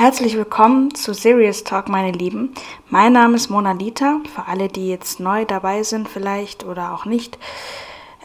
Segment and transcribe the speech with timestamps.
[0.00, 2.54] Herzlich willkommen zu Serious Talk, meine Lieben.
[2.88, 4.20] Mein Name ist Mona Lita.
[4.34, 7.38] Für alle, die jetzt neu dabei sind, vielleicht oder auch nicht,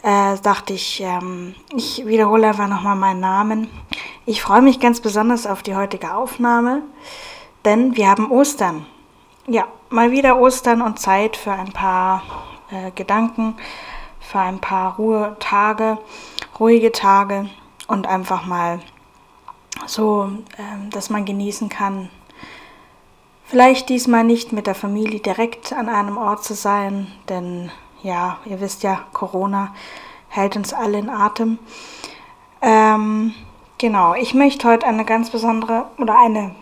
[0.02, 3.68] äh, dachte ich, ähm, ich wiederhole einfach nochmal meinen Namen.
[4.24, 6.80] Ich freue mich ganz besonders auf die heutige Aufnahme,
[7.66, 8.86] denn wir haben Ostern.
[9.46, 12.22] Ja, mal wieder Ostern und Zeit für ein paar
[12.70, 13.54] äh, Gedanken,
[14.18, 15.98] für ein paar Ruhetage,
[16.58, 17.50] ruhige Tage
[17.86, 18.80] und einfach mal
[19.86, 22.08] so, äh, dass man genießen kann,
[23.44, 27.70] vielleicht diesmal nicht mit der Familie direkt an einem Ort zu sein, denn
[28.02, 29.74] ja, ihr wisst ja, Corona
[30.28, 31.58] hält uns alle in Atem.
[32.60, 33.34] Ähm,
[33.78, 36.54] genau, ich möchte heute eine ganz besondere oder eine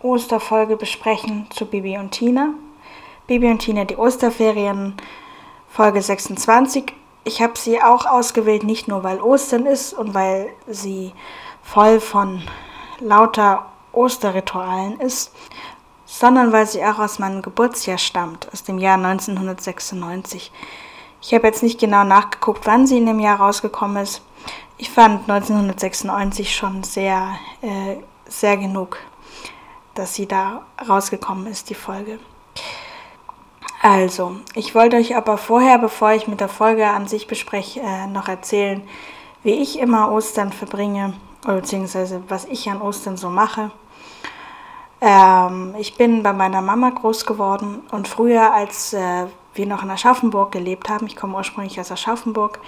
[0.00, 2.50] Osterfolge besprechen zu Bibi und Tina.
[3.26, 4.94] Bibi und Tina, die Osterferien,
[5.68, 6.92] Folge 26.
[7.24, 11.12] Ich habe sie auch ausgewählt, nicht nur weil Ostern ist und weil sie
[11.64, 12.42] voll von
[13.00, 15.32] lauter Osterritualen ist,
[16.06, 20.52] sondern weil sie auch aus meinem Geburtsjahr stammt, aus dem Jahr 1996.
[21.20, 24.22] Ich habe jetzt nicht genau nachgeguckt, wann sie in dem Jahr rausgekommen ist.
[24.76, 27.96] Ich fand 1996 schon sehr, äh,
[28.28, 28.98] sehr genug,
[29.94, 32.18] dass sie da rausgekommen ist, die Folge.
[33.80, 38.06] Also, ich wollte euch aber vorher, bevor ich mit der Folge an sich bespreche, äh,
[38.06, 38.82] noch erzählen,
[39.42, 43.70] wie ich immer Ostern verbringe, beziehungsweise was ich an Ostern so mache.
[45.00, 49.90] Ähm, ich bin bei meiner Mama groß geworden und früher, als äh, wir noch in
[49.90, 52.58] Aschaffenburg gelebt haben, ich komme ursprünglich aus Aschaffenburg,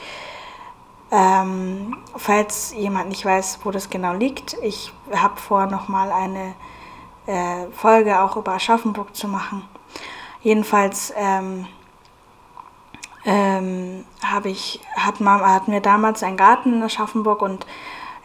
[1.10, 6.54] ähm, falls jemand nicht weiß, wo das genau liegt, ich habe vor, nochmal eine
[7.26, 9.62] äh, Folge auch über Aschaffenburg zu machen.
[10.42, 11.66] Jedenfalls ähm,
[13.24, 14.04] ähm,
[14.44, 17.66] ich, hat Mama, hatten wir damals einen Garten in Aschaffenburg und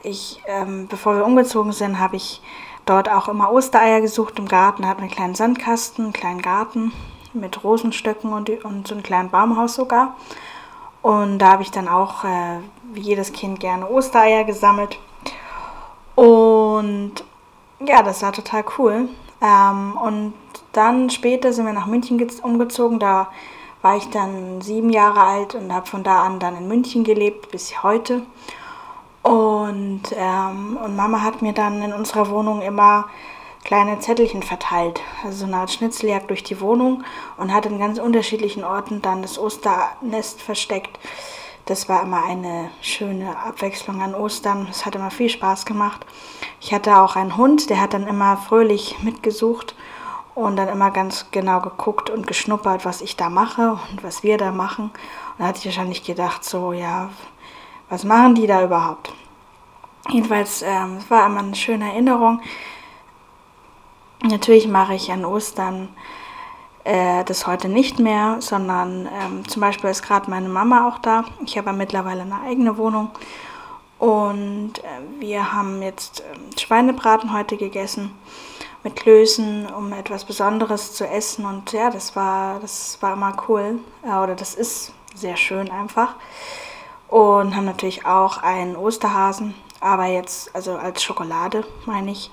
[0.04, 2.42] ich, ähm, bevor wir umgezogen sind, habe ich
[2.86, 4.84] dort auch immer Ostereier gesucht im Garten.
[4.84, 6.92] Wir einen kleinen Sandkasten, einen kleinen Garten
[7.34, 10.16] mit Rosenstöcken und, und so einem kleinen Baumhaus sogar.
[11.02, 12.60] Und da habe ich dann auch, äh,
[12.94, 15.00] wie jedes Kind, gerne Ostereier gesammelt.
[16.16, 17.24] Und
[17.80, 19.10] ja, das war total cool.
[19.42, 20.34] Ähm, und
[20.74, 23.00] dann später sind wir nach München umgezogen.
[23.00, 23.30] Da
[23.82, 27.50] war ich dann sieben Jahre alt und habe von da an dann in München gelebt
[27.52, 28.22] bis heute.
[29.24, 33.06] Und, ähm, und Mama hat mir dann in unserer Wohnung immer
[33.64, 35.02] kleine Zettelchen verteilt.
[35.24, 37.04] Also so eine Art Schnitzeljagd durch die Wohnung
[37.38, 41.00] und hat in ganz unterschiedlichen Orten dann das Osternest versteckt.
[41.66, 44.68] Das war immer eine schöne Abwechslung an Ostern.
[44.70, 46.06] Es hat immer viel Spaß gemacht.
[46.60, 49.76] Ich hatte auch einen Hund, der hat dann immer fröhlich mitgesucht
[50.34, 54.38] und dann immer ganz genau geguckt und geschnuppert, was ich da mache und was wir
[54.38, 54.86] da machen.
[54.86, 57.10] Und da hatte ich wahrscheinlich gedacht, so, ja,
[57.92, 59.12] was machen die da überhaupt?
[60.10, 62.40] Jedenfalls, ähm, es war immer eine schöne Erinnerung.
[64.24, 65.90] Natürlich mache ich an Ostern
[66.86, 71.26] äh, das heute nicht mehr, sondern ähm, zum Beispiel ist gerade meine Mama auch da.
[71.46, 73.10] Ich habe mittlerweile eine eigene Wohnung.
[74.00, 78.12] Und äh, wir haben jetzt äh, Schweinebraten heute gegessen
[78.84, 81.46] mit Klößen, um etwas Besonderes zu essen.
[81.46, 83.80] Und ja, das war, das war immer cool.
[84.04, 86.16] Äh, oder das ist sehr schön einfach.
[87.12, 92.32] Und haben natürlich auch einen Osterhasen, aber jetzt, also als Schokolade meine ich.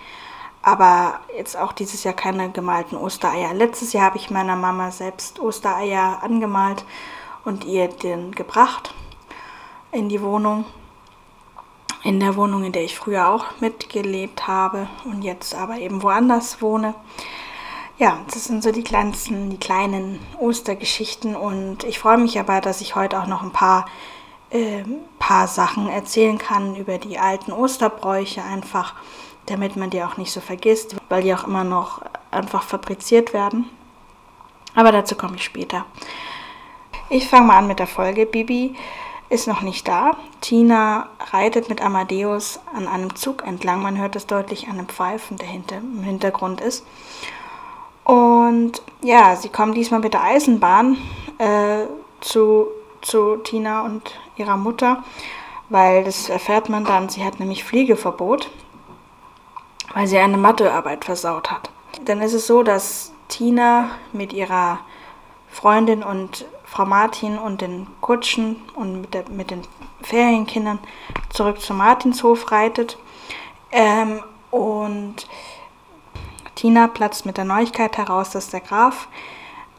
[0.63, 3.53] Aber jetzt auch dieses Jahr keine gemalten Ostereier.
[3.55, 6.85] Letztes Jahr habe ich meiner Mama selbst Ostereier angemalt
[7.45, 8.95] und ihr den gebracht
[9.91, 10.65] in die Wohnung.
[12.05, 16.63] In der Wohnung, in der ich früher auch mitgelebt habe und jetzt aber eben woanders
[16.63, 16.95] wohne.
[17.99, 22.81] Ja, das sind so die kleinsten, die kleinen Ostergeschichten und ich freue mich aber, dass
[22.81, 23.87] ich heute auch noch ein paar
[24.51, 24.85] äh,
[25.19, 28.95] paar Sachen erzählen kann über die alten Osterbräuche einfach,
[29.47, 33.67] damit man die auch nicht so vergisst, weil die auch immer noch einfach fabriziert werden.
[34.75, 35.85] Aber dazu komme ich später.
[37.11, 38.27] Ich fange mal an mit der Folge.
[38.27, 38.75] Bibi
[39.31, 40.13] ist noch nicht da.
[40.41, 43.83] Tina reitet mit Amadeus an einem Zug entlang.
[43.83, 46.87] Man hört es deutlich an dem Pfeifen, der hinter, im Hintergrund ist.
[48.05, 50.97] Und ja, sie kommen diesmal mit der Eisenbahn
[51.39, 51.85] äh,
[52.21, 52.69] zu
[53.03, 55.03] zu Tina und ihrer Mutter,
[55.69, 58.51] weil das erfährt man dann, sie hat nämlich Fliegeverbot,
[59.95, 61.71] weil sie eine Mathearbeit versaut hat.
[62.05, 64.81] Dann ist es so, dass Tina mit ihrer
[65.51, 69.63] Freundin und Frau Martin und den Kutschen und mit, der, mit den
[70.03, 70.79] Ferienkindern
[71.31, 72.99] zurück zum Martinshof reitet.
[73.71, 75.27] Ähm, und
[76.55, 79.09] Tina platzt mit der Neuigkeit heraus, dass der Graf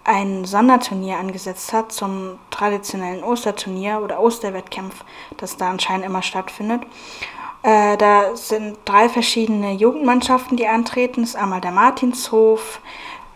[0.10, 5.04] ein Sonderturnier angesetzt hat zum traditionellen Osterturnier oder Osterwettkampf,
[5.38, 6.82] das da anscheinend immer stattfindet.
[7.62, 11.22] Äh, da sind drei verschiedene Jugendmannschaften, die antreten.
[11.22, 12.82] Das ist einmal der Martinshof,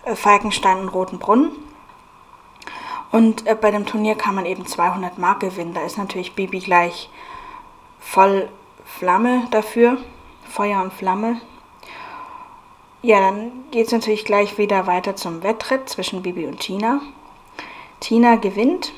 [0.06, 1.52] äh, Falkenstein und Rotenbrunn.
[3.12, 5.76] Und äh, bei dem Turnier kann man eben 200 Mark gewinnen.
[5.76, 7.08] Da ist natürlich Bibi gleich
[8.00, 8.50] voll
[8.84, 9.98] Flamme dafür.
[10.50, 11.40] Feuer und Flamme.
[13.06, 17.02] Ja, dann geht es natürlich gleich wieder weiter zum Wetttritt zwischen Bibi und Tina.
[18.00, 18.94] Tina gewinnt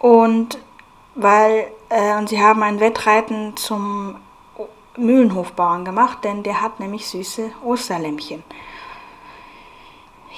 [0.00, 0.58] und
[1.14, 4.16] weil äh, und sie haben ein Wettreiten zum
[4.96, 8.42] Mühlenhofbauern gemacht, denn der hat nämlich süße Osterlämmchen.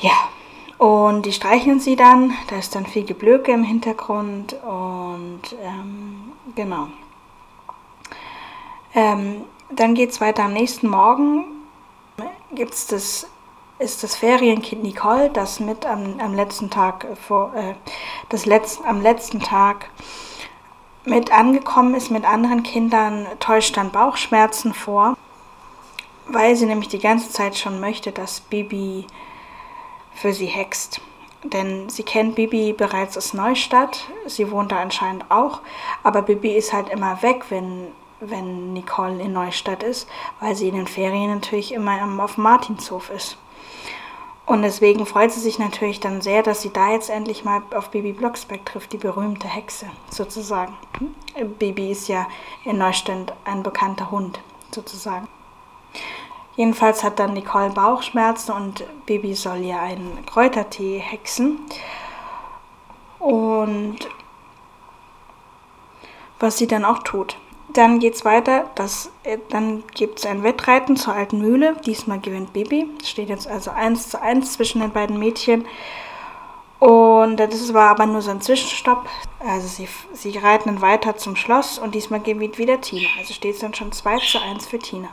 [0.02, 0.28] Ja,
[0.76, 2.34] und die streicheln sie dann.
[2.48, 6.88] Da ist dann viel Geblöke im Hintergrund und ähm, genau.
[8.94, 11.57] Ähm, dann geht es weiter am nächsten Morgen.
[12.58, 13.28] Gibt's das,
[13.78, 17.74] ist das Ferienkind Nicole, das mit am, am letzten Tag vor, äh,
[18.30, 19.90] das letzten, am letzten Tag
[21.04, 25.16] mit angekommen ist mit anderen Kindern, täuscht dann Bauchschmerzen vor,
[26.26, 29.06] weil sie nämlich die ganze Zeit schon möchte, dass Bibi
[30.12, 31.00] für sie hext.
[31.44, 35.60] Denn sie kennt Bibi bereits aus Neustadt, sie wohnt da anscheinend auch,
[36.02, 40.08] aber Bibi ist halt immer weg, wenn, wenn Nicole in Neustadt ist,
[40.40, 43.36] weil sie in den Ferien natürlich immer auf Martinshof ist.
[44.46, 47.90] Und deswegen freut sie sich natürlich dann sehr, dass sie da jetzt endlich mal auf
[47.90, 50.74] Bibi Blocksberg trifft, die berühmte Hexe sozusagen.
[51.58, 52.26] Bibi ist ja
[52.64, 55.28] in Neustadt ein bekannter Hund sozusagen.
[56.56, 61.58] Jedenfalls hat dann Nicole Bauchschmerzen und Bibi soll ihr einen Kräutertee hexen.
[63.18, 63.98] Und
[66.40, 67.36] was sie dann auch tut.
[67.78, 71.76] Dann geht es weiter, das, äh, dann gibt es ein Wettreiten zur alten Mühle.
[71.86, 72.88] Diesmal gewinnt Bibi.
[73.04, 75.64] Steht jetzt also 1 zu 1 zwischen den beiden Mädchen.
[76.80, 79.08] Und das war aber nur so ein Zwischenstopp.
[79.38, 83.06] Also sie, sie reiten dann weiter zum Schloss und diesmal gewinnt wieder Tina.
[83.16, 85.10] Also steht es dann schon 2 zu 1 für Tina.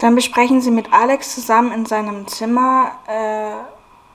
[0.00, 3.54] Dann besprechen sie mit Alex zusammen in seinem Zimmer, äh,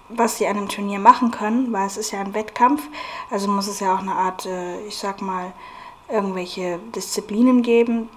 [0.10, 2.84] was sie an dem Turnier machen können, weil es ist ja ein Wettkampf.
[3.32, 5.52] Also muss es ja auch eine Art, äh, ich sag mal,
[6.14, 8.08] irgendwelche Disziplinen geben,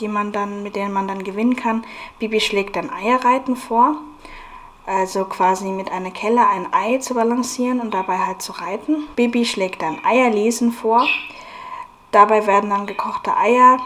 [0.00, 1.84] die man dann, mit denen man dann gewinnen kann.
[2.18, 3.96] Bibi schlägt dann Eierreiten vor,
[4.86, 9.08] also quasi mit einer Kelle ein Ei zu balancieren und dabei halt zu reiten.
[9.16, 11.06] Bibi schlägt dann Eierlesen vor.
[12.12, 13.78] Dabei werden dann gekochte Eier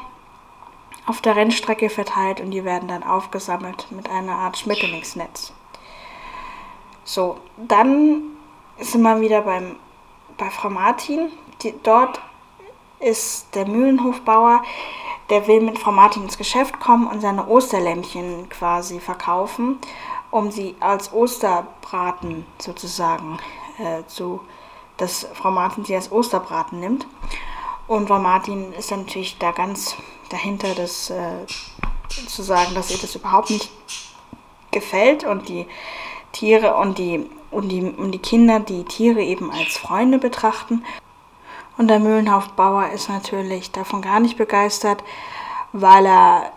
[1.06, 5.52] auf der Rennstrecke verteilt und die werden dann aufgesammelt mit einer Art Schmetterlingsnetz.
[7.04, 8.22] So, dann
[8.78, 9.76] sind wir wieder beim,
[10.36, 11.30] bei Frau Martin.
[11.62, 12.20] Die, dort
[13.00, 14.62] ist der Mühlenhofbauer,
[15.30, 19.78] der will mit Frau Martin ins Geschäft kommen und seine Osterlämmchen quasi verkaufen,
[20.30, 23.38] um sie als Osterbraten sozusagen
[23.78, 24.40] äh, zu,
[24.96, 27.06] dass Frau Martin sie als Osterbraten nimmt.
[27.86, 29.96] Und Frau Martin ist dann natürlich da ganz
[30.30, 31.46] dahinter, das äh,
[32.08, 33.70] zu sagen, dass ihr das überhaupt nicht
[34.70, 35.66] gefällt und die
[36.32, 40.84] Tiere und die, und die, und die Kinder die Tiere eben als Freunde betrachten.
[41.78, 45.04] Und der Mühlenhofbauer ist natürlich davon gar nicht begeistert,
[45.72, 46.52] weil er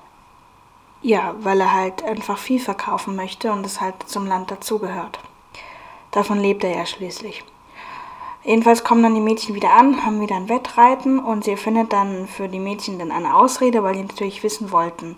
[1.01, 5.19] ja, weil er halt einfach viel verkaufen möchte und es halt zum Land dazugehört.
[6.11, 7.43] Davon lebt er ja schließlich.
[8.43, 12.27] Jedenfalls kommen dann die Mädchen wieder an, haben wieder ein Wettreiten und sie findet dann
[12.27, 15.17] für die Mädchen dann eine Ausrede, weil die natürlich wissen wollten,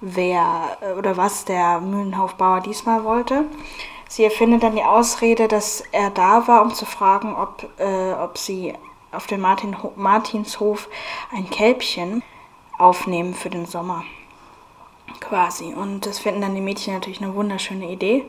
[0.00, 3.44] wer oder was der Mühlenhofbauer diesmal wollte.
[4.08, 8.38] Sie erfindet dann die Ausrede, dass er da war, um zu fragen, ob, äh, ob
[8.38, 8.74] sie
[9.16, 10.88] auf dem Martin, Martinshof
[11.32, 12.22] ein Kälbchen
[12.78, 14.04] aufnehmen für den Sommer.
[15.20, 15.72] Quasi.
[15.72, 18.24] Und das finden dann die Mädchen natürlich eine wunderschöne Idee.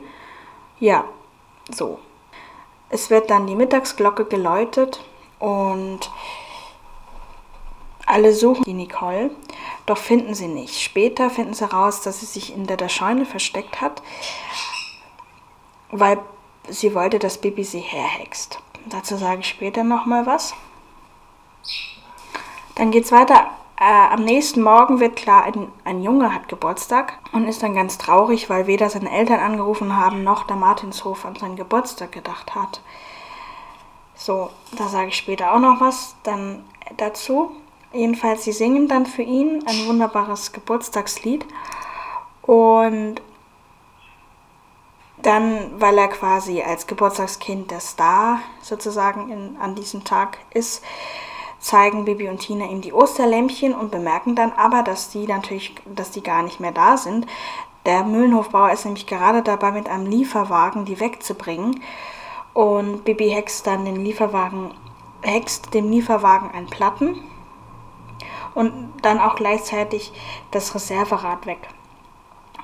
[0.80, 1.04] Ja,
[1.70, 1.98] so.
[2.90, 5.04] Es wird dann die Mittagsglocke geläutet
[5.38, 6.10] und
[8.06, 9.30] alle suchen die Nicole,
[9.84, 10.80] doch finden sie nicht.
[10.80, 14.02] Später finden sie raus, dass sie sich in der Scheune versteckt hat,
[15.90, 16.18] weil
[16.68, 18.60] sie wollte, dass Bibi sie herhext.
[18.86, 20.54] Dazu sage ich später nochmal was.
[22.74, 23.50] Dann geht es weiter.
[23.80, 27.96] Äh, am nächsten Morgen wird klar, ein, ein Junge hat Geburtstag und ist dann ganz
[27.96, 32.80] traurig, weil weder seine Eltern angerufen haben, noch der Martinshof an seinen Geburtstag gedacht hat.
[34.14, 36.64] So, da sage ich später auch noch was dann
[36.96, 37.52] dazu.
[37.92, 41.46] Jedenfalls, sie singen dann für ihn ein wunderbares Geburtstagslied.
[42.42, 43.22] Und
[45.22, 50.82] dann, weil er quasi als Geburtstagskind der Star sozusagen in, an diesem Tag ist,
[51.58, 56.10] zeigen Bibi und Tina ihm die Osterlämpchen und bemerken dann aber, dass die natürlich, dass
[56.10, 57.26] die gar nicht mehr da sind.
[57.86, 61.80] Der Mühlenhofbauer ist nämlich gerade dabei, mit einem Lieferwagen die wegzubringen.
[62.54, 64.72] Und Bibi hext dann den Lieferwagen,
[65.22, 67.20] hext dem Lieferwagen einen Platten
[68.54, 70.12] und dann auch gleichzeitig
[70.50, 71.68] das Reserverad weg.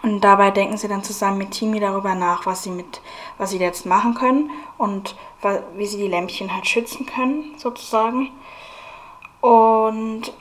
[0.02, 3.00] Und dabei denken sie dann zusammen mit Timi darüber nach, was sie mit,
[3.38, 5.16] was sie jetzt machen können und
[5.76, 8.30] wie sie die Lämpchen halt schützen können, sozusagen.
[9.44, 10.32] Und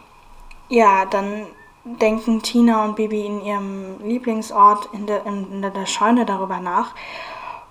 [0.70, 1.46] ja, dann
[1.84, 6.96] denken Tina und Bibi in ihrem Lieblingsort in der, in der Scheune darüber nach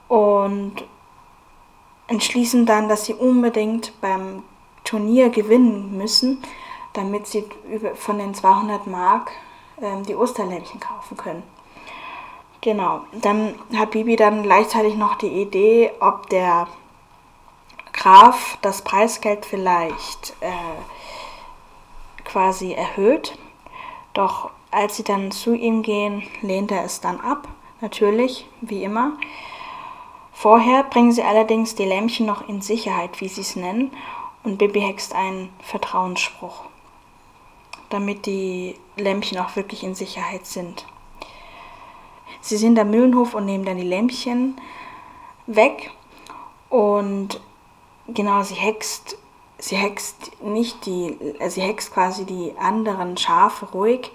[0.09, 0.85] und
[2.09, 4.43] entschließen dann, dass sie unbedingt beim
[4.85, 6.43] Turnier gewinnen müssen,
[6.93, 7.47] damit sie
[7.95, 9.31] von den 200 Mark
[9.81, 11.43] ähm, die Osterlämpchen kaufen können.
[12.61, 16.69] Genau, dann hat Bibi dann gleichzeitig noch die Idee, ob der
[17.95, 20.51] Graf das Preisgeld vielleicht äh,
[22.25, 23.39] quasi erhöht.
[24.15, 27.49] Doch als sie dann zu ihm gehen, lehnt er es dann ab,
[27.81, 29.13] natürlich, wie immer.
[30.33, 33.93] Vorher bringen sie allerdings die Lämpchen noch in Sicherheit, wie sie es nennen,
[34.45, 36.65] und Bibi hext einen Vertrauensspruch,
[37.91, 40.87] damit die Lämpchen auch wirklich in Sicherheit sind.
[42.41, 44.61] Sie sind am Mühlenhof und nehmen dann die Lämpchen
[45.47, 45.93] weg
[46.71, 47.41] und
[48.09, 49.17] genau, sie hext,
[49.63, 51.17] sie hext nicht die,
[51.49, 54.11] sie hext quasi die anderen Schafe ruhig,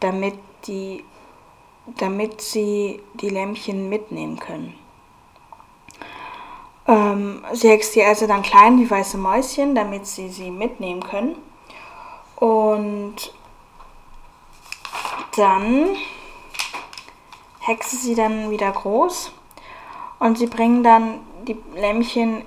[0.00, 1.04] damit die,
[1.98, 4.74] damit sie die Lämpchen mitnehmen können.
[6.86, 11.36] Ähm, sie hext sie also dann klein wie weiße Mäuschen, damit sie sie mitnehmen können.
[12.36, 13.34] Und
[15.36, 15.96] dann
[17.58, 19.32] hexe sie dann wieder groß
[20.18, 22.42] und sie bringen dann die Lämmchen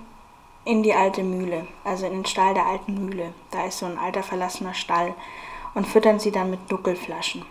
[0.64, 3.34] in die alte Mühle, also in den Stall der alten Mühle.
[3.52, 5.14] Da ist so ein alter verlassener Stall
[5.74, 7.46] und füttern sie dann mit Nuckelflaschen.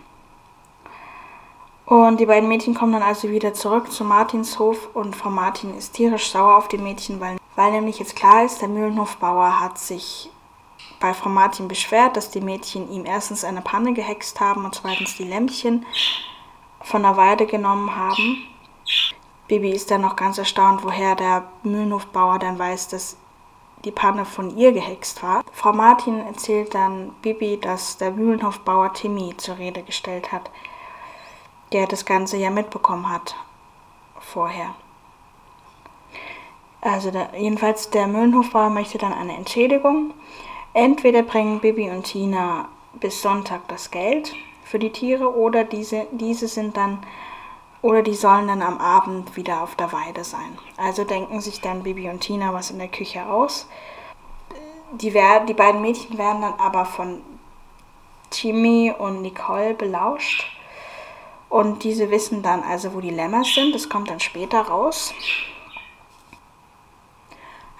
[1.85, 5.93] Und die beiden Mädchen kommen dann also wieder zurück zu Martinshof und Frau Martin ist
[5.93, 10.29] tierisch sauer auf die Mädchen, weil, weil nämlich jetzt klar ist, der Mühlenhofbauer hat sich
[11.01, 15.17] bei Frau Martin beschwert, dass die Mädchen ihm erstens eine Panne gehext haben und zweitens
[15.17, 15.85] die Lämpchen
[16.81, 18.47] von der Weide genommen haben.
[19.51, 23.17] Bibi ist dann noch ganz erstaunt, woher der Mühlenhofbauer dann weiß, dass
[23.83, 25.43] die Panne von ihr gehext war.
[25.51, 30.49] Frau Martin erzählt dann Bibi, dass der Mühlenhofbauer Timmy zur Rede gestellt hat
[31.71, 33.35] der das Ganze ja mitbekommen hat
[34.19, 34.75] vorher.
[36.81, 40.13] Also der, jedenfalls der Mühlenhofbauer möchte dann eine Entschädigung.
[40.73, 46.47] Entweder bringen Bibi und Tina bis Sonntag das Geld für die Tiere oder diese, diese
[46.47, 46.99] sind dann
[47.81, 50.57] oder die sollen dann am Abend wieder auf der Weide sein.
[50.77, 53.67] Also denken sich dann Bibi und Tina was in der Küche aus.
[54.91, 57.21] Die, werden, die beiden Mädchen werden dann aber von
[58.29, 60.45] Timmy und Nicole belauscht
[61.49, 63.75] und diese wissen dann also, wo die Lämmer sind.
[63.75, 65.13] Das kommt dann später raus.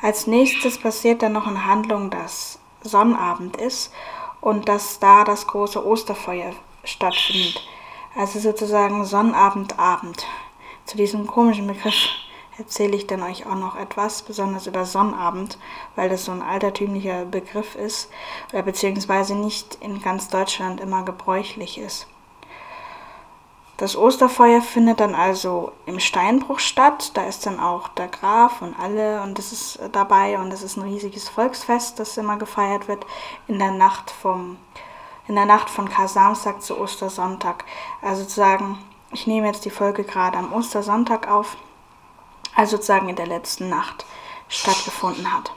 [0.02, 3.94] Als nächstes passiert dann noch eine Handlung, dass Sonnabend ist
[4.42, 6.52] und dass da das große Osterfeuer
[6.84, 7.62] stattfindet.
[8.16, 10.26] Also sozusagen Sonnabendabend.
[10.86, 12.10] Zu diesem komischen Begriff
[12.58, 15.58] erzähle ich dann euch auch noch etwas, besonders über Sonnabend,
[15.96, 18.12] weil das so ein altertümlicher Begriff ist
[18.52, 22.08] oder beziehungsweise nicht in ganz Deutschland immer gebräuchlich ist.
[23.78, 27.12] Das Osterfeuer findet dann also im Steinbruch statt.
[27.16, 30.78] Da ist dann auch der Graf und alle und das ist dabei und das ist
[30.78, 33.08] ein riesiges Volksfest, das immer gefeiert wird
[33.48, 34.58] in der Nacht vom
[35.28, 37.66] in der Nacht von Kar-Samstag zu Ostersonntag.
[38.02, 38.78] Also sozusagen,
[39.12, 41.58] ich nehme jetzt die Folge gerade am Ostersonntag auf,
[42.56, 44.06] also sozusagen in der letzten Nacht
[44.48, 45.52] stattgefunden hat.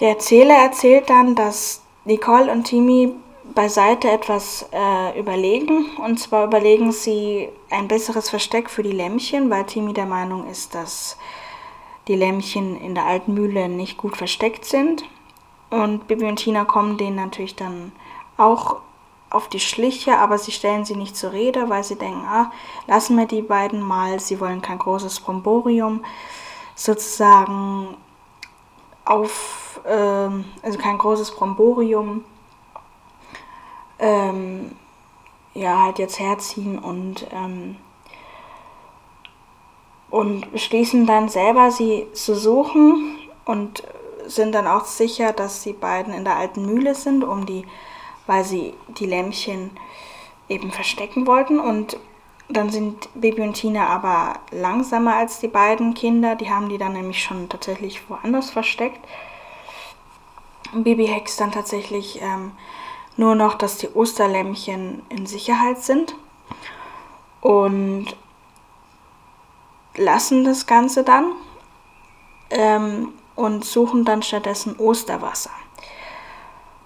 [0.00, 3.14] Der Erzähler erzählt dann, dass Nicole und Timmy
[3.54, 5.96] beiseite etwas äh, überlegen.
[5.98, 10.74] Und zwar überlegen sie ein besseres Versteck für die Lämmchen, weil Timmy der Meinung ist,
[10.74, 11.16] dass
[12.08, 15.04] die Lämmchen in der alten Mühle nicht gut versteckt sind.
[15.70, 17.92] Und Bibi und Tina kommen denen natürlich dann
[18.36, 18.76] auch
[19.30, 22.52] auf die Schliche, aber sie stellen sie nicht zur Rede, weil sie denken, ah,
[22.86, 26.04] lassen wir die beiden mal, sie wollen kein großes Bromborium
[26.76, 27.96] sozusagen
[29.04, 30.28] auf, äh,
[30.62, 32.24] also kein großes Bromborium
[33.98, 34.76] ähm,
[35.54, 37.76] ja, halt jetzt herziehen und, ähm,
[40.10, 43.82] und beschließen dann selber, sie zu suchen und
[44.26, 47.66] sind dann auch sicher, dass die beiden in der alten Mühle sind, um die,
[48.26, 49.70] weil sie die Lämpchen
[50.48, 51.58] eben verstecken wollten.
[51.58, 51.98] Und
[52.48, 56.36] dann sind Baby und Tina aber langsamer als die beiden Kinder.
[56.36, 59.00] Die haben die dann nämlich schon tatsächlich woanders versteckt.
[60.72, 62.52] Baby hext dann tatsächlich ähm,
[63.16, 66.16] nur noch, dass die Osterlämmchen in Sicherheit sind
[67.40, 68.16] und
[69.96, 71.32] lassen das Ganze dann.
[72.50, 75.50] ähm, und suchen dann stattdessen Osterwasser.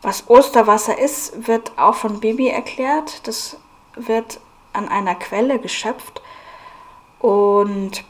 [0.03, 3.27] Was Osterwasser ist, wird auch von Bibi erklärt.
[3.27, 3.57] Das
[3.95, 4.41] wird
[4.73, 6.23] an einer Quelle geschöpft
[7.19, 8.05] und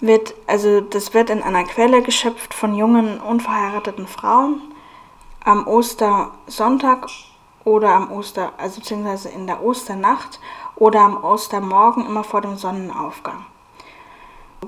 [0.00, 4.60] wird, also das wird in einer Quelle geschöpft von jungen, unverheirateten Frauen
[5.44, 7.06] am Ostersonntag
[7.64, 10.40] oder am Oster, also beziehungsweise in der Osternacht
[10.76, 13.44] oder am Ostermorgen immer vor dem Sonnenaufgang.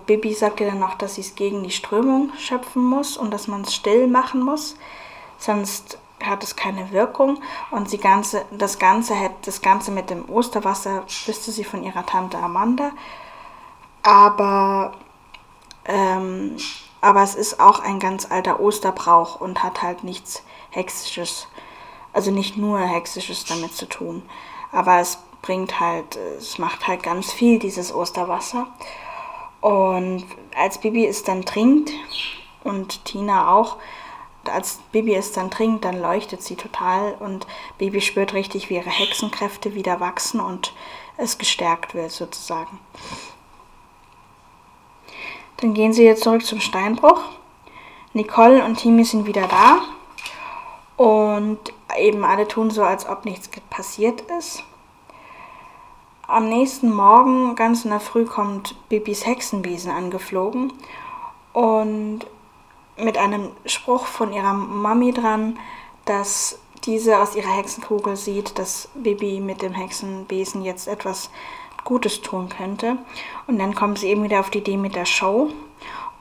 [0.07, 3.63] Bibi sagte dann noch, dass sie es gegen die Strömung schöpfen muss und dass man
[3.63, 4.77] es still machen muss,
[5.43, 11.05] sonst hat es keine Wirkung und sie ganze, das Ganze das Ganze mit dem Osterwasser
[11.27, 12.93] wüsste sie von ihrer Tante Amanda,
[14.03, 14.93] aber
[15.85, 16.57] ähm,
[17.01, 21.49] aber es ist auch ein ganz alter Osterbrauch und hat halt nichts Hexisches,
[22.13, 24.23] also nicht nur Hexisches damit zu tun.
[24.71, 28.69] Aber es bringt halt, es macht halt ganz viel, dieses Osterwasser.
[29.61, 30.25] Und
[30.57, 31.91] als Bibi es dann trinkt,
[32.63, 33.79] und Tina auch,
[34.51, 37.47] als Bibi es dann trinkt, dann leuchtet sie total und
[37.79, 40.73] Bibi spürt richtig, wie ihre Hexenkräfte wieder wachsen und
[41.17, 42.79] es gestärkt wird sozusagen.
[45.59, 47.21] Dann gehen sie jetzt zurück zum Steinbruch.
[48.15, 49.83] Nicole und Timi sind wieder da.
[50.97, 51.59] Und
[51.97, 54.65] eben alle tun so, als ob nichts passiert ist.
[56.27, 60.73] Am nächsten Morgen, ganz in der Früh, kommt Bibis Hexenbesen angeflogen
[61.53, 62.21] und
[62.97, 65.59] mit einem Spruch von ihrer Mami dran,
[66.05, 71.31] dass diese aus ihrer Hexenkugel sieht, dass Bibi mit dem Hexenbesen jetzt etwas
[71.85, 72.99] Gutes tun könnte.
[73.47, 75.51] Und dann kommen sie eben wieder auf die Idee mit der Show.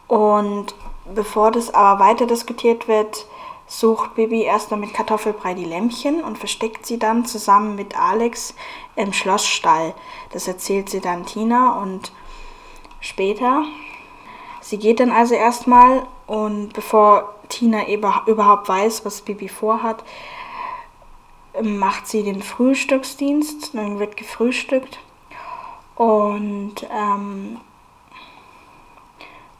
[0.08, 0.76] Und
[1.14, 3.26] bevor das aber weiter diskutiert wird,
[3.68, 8.54] sucht Bibi erstmal mit Kartoffelbrei die Lämpchen und versteckt sie dann zusammen mit Alex
[8.96, 9.94] im Schlossstall.
[10.32, 12.12] Das erzählt sie dann Tina und
[13.00, 13.64] später.
[14.62, 20.04] Sie geht dann also erstmal und bevor Tina überhaupt weiß, was Bibi vorhat,
[21.62, 23.76] macht sie den Frühstücksdienst.
[23.76, 25.00] Dann wird gefrühstückt
[25.96, 27.60] und ähm,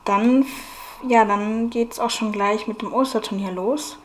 [0.06, 0.46] dann,
[1.08, 3.98] ja, dann geht es auch schon gleich mit dem Osterturnier los.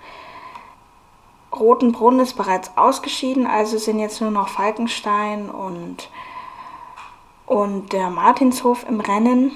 [1.55, 6.11] Rotenbrunn ist bereits ausgeschieden, also sind jetzt nur noch Falkenstein und,
[7.47, 9.53] und der Martinshof im Rennen.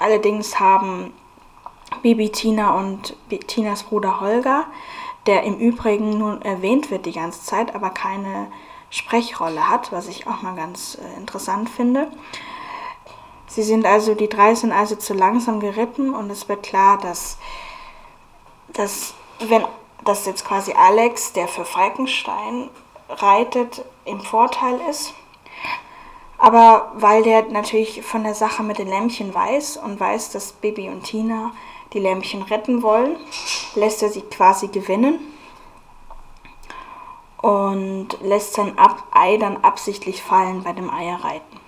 [0.00, 1.14] Allerdings haben
[2.02, 4.64] Bibi Tina und Tinas Bruder Holger,
[5.26, 8.50] der im Übrigen nun erwähnt wird die ganze Zeit, aber keine
[8.90, 12.10] Sprechrolle hat, was ich auch mal ganz äh, interessant finde.
[13.46, 17.38] Sie sind also, die drei sind also zu langsam geritten und es wird klar, dass,
[18.72, 19.64] dass wenn
[20.04, 22.70] dass jetzt quasi Alex, der für Falkenstein
[23.08, 25.14] reitet, im Vorteil ist.
[26.40, 30.88] Aber weil der natürlich von der Sache mit den Lämpchen weiß und weiß, dass Bibi
[30.88, 31.52] und Tina
[31.92, 33.16] die Lämpchen retten wollen,
[33.74, 35.18] lässt er sie quasi gewinnen
[37.42, 41.60] und lässt sein Ab Ei dann absichtlich fallen bei dem Eierreiten.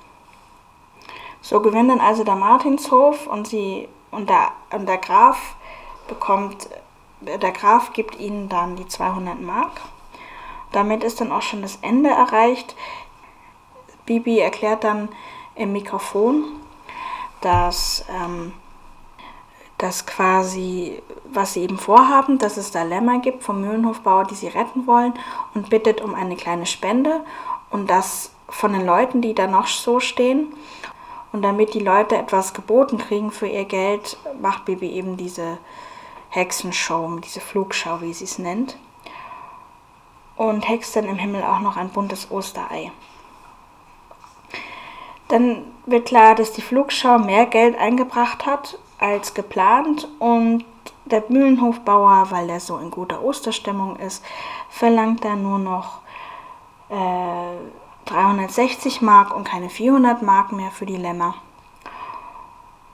[1.43, 5.55] So gewinnt dann also der Martinshof und, sie, und, der, und der Graf
[6.09, 6.71] bekommt,
[7.21, 9.83] der Graf gibt ihnen dann die 200 Mark.
[10.73, 12.75] Damit ist dann auch schon das Ende erreicht.
[14.07, 15.09] Bibi erklärt dann
[15.55, 16.45] im Mikrofon,
[17.41, 18.53] dass ähm,
[19.83, 24.47] dass quasi, was sie eben vorhaben, dass es da Lämmer gibt vom Mühlenhofbauer, die sie
[24.47, 25.13] retten wollen
[25.55, 27.25] und bittet um eine kleine Spende
[27.69, 30.55] und das von den Leuten, die da noch so stehen.
[31.33, 35.59] Und damit die Leute etwas geboten kriegen für ihr Geld, macht Bibi eben diese
[36.29, 38.77] Hexenshow, diese Flugschau, wie sie es nennt.
[40.37, 42.93] Und hext dann im Himmel auch noch ein buntes Osterei.
[45.33, 50.63] Dann wird klar, dass die Flugschau mehr Geld eingebracht hat als geplant und
[51.07, 54.23] der Mühlenhofbauer, weil er so in guter Osterstimmung ist,
[54.69, 56.01] verlangt dann nur noch
[56.91, 57.57] äh,
[58.05, 61.35] 360 Mark und keine 400 Mark mehr für die Lämmer.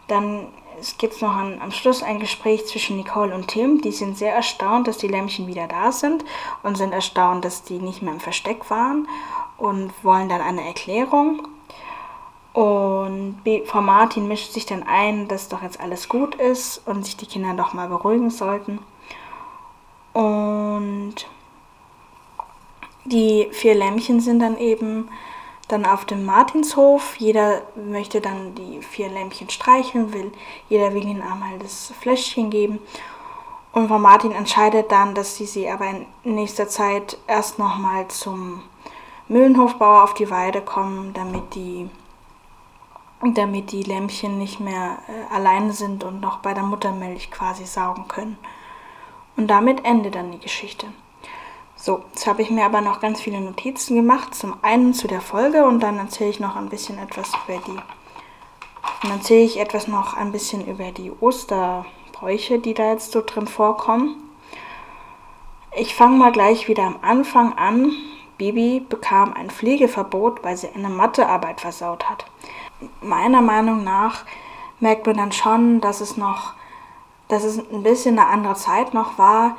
[0.07, 0.47] Dann
[0.99, 3.81] gibt es noch ein, am Schluss ein Gespräch zwischen Nicole und Tim.
[3.81, 6.25] Die sind sehr erstaunt, dass die Lämmchen wieder da sind
[6.63, 9.09] und sind erstaunt, dass die nicht mehr im Versteck waren
[9.57, 11.49] und wollen dann eine Erklärung.
[12.59, 17.17] Und Frau Martin mischt sich dann ein, dass doch jetzt alles gut ist und sich
[17.17, 18.81] die Kinder doch mal beruhigen sollten.
[20.13, 21.15] Und
[23.05, 25.09] die vier Lämmchen sind dann eben
[25.69, 27.15] dann auf dem Martinshof.
[27.19, 30.33] Jeder möchte dann die vier Lämmchen streicheln, will,
[30.69, 32.81] jeder will ihnen einmal das Fläschchen geben.
[33.71, 35.91] Und Frau Martin entscheidet dann, dass sie sie aber
[36.25, 38.65] in nächster Zeit erst nochmal zum
[39.29, 41.89] Mühlenhofbauer auf die Weide kommen, damit die
[43.23, 48.07] damit die Lämpchen nicht mehr äh, alleine sind und noch bei der Muttermilch quasi saugen
[48.09, 48.39] können.
[49.37, 50.87] Und damit endet dann die Geschichte.
[51.77, 54.35] So, jetzt habe ich mir aber noch ganz viele Notizen gemacht.
[54.35, 57.79] Zum einen zu der Folge und dann erzähle ich noch ein bisschen etwas über die.
[59.03, 63.47] Dann erzähle ich etwas noch ein bisschen über die Osterbräuche, die da jetzt so drin
[63.47, 64.17] vorkommen.
[65.77, 67.93] Ich fange mal gleich wieder am Anfang an.
[68.39, 72.25] Bibi bekam ein Pflegeverbot, weil sie eine Mathearbeit versaut hat.
[73.01, 74.25] Meiner Meinung nach
[74.81, 76.55] merkt man dann schon, dass es noch,
[77.29, 79.57] dass es ein bisschen eine andere Zeit noch war,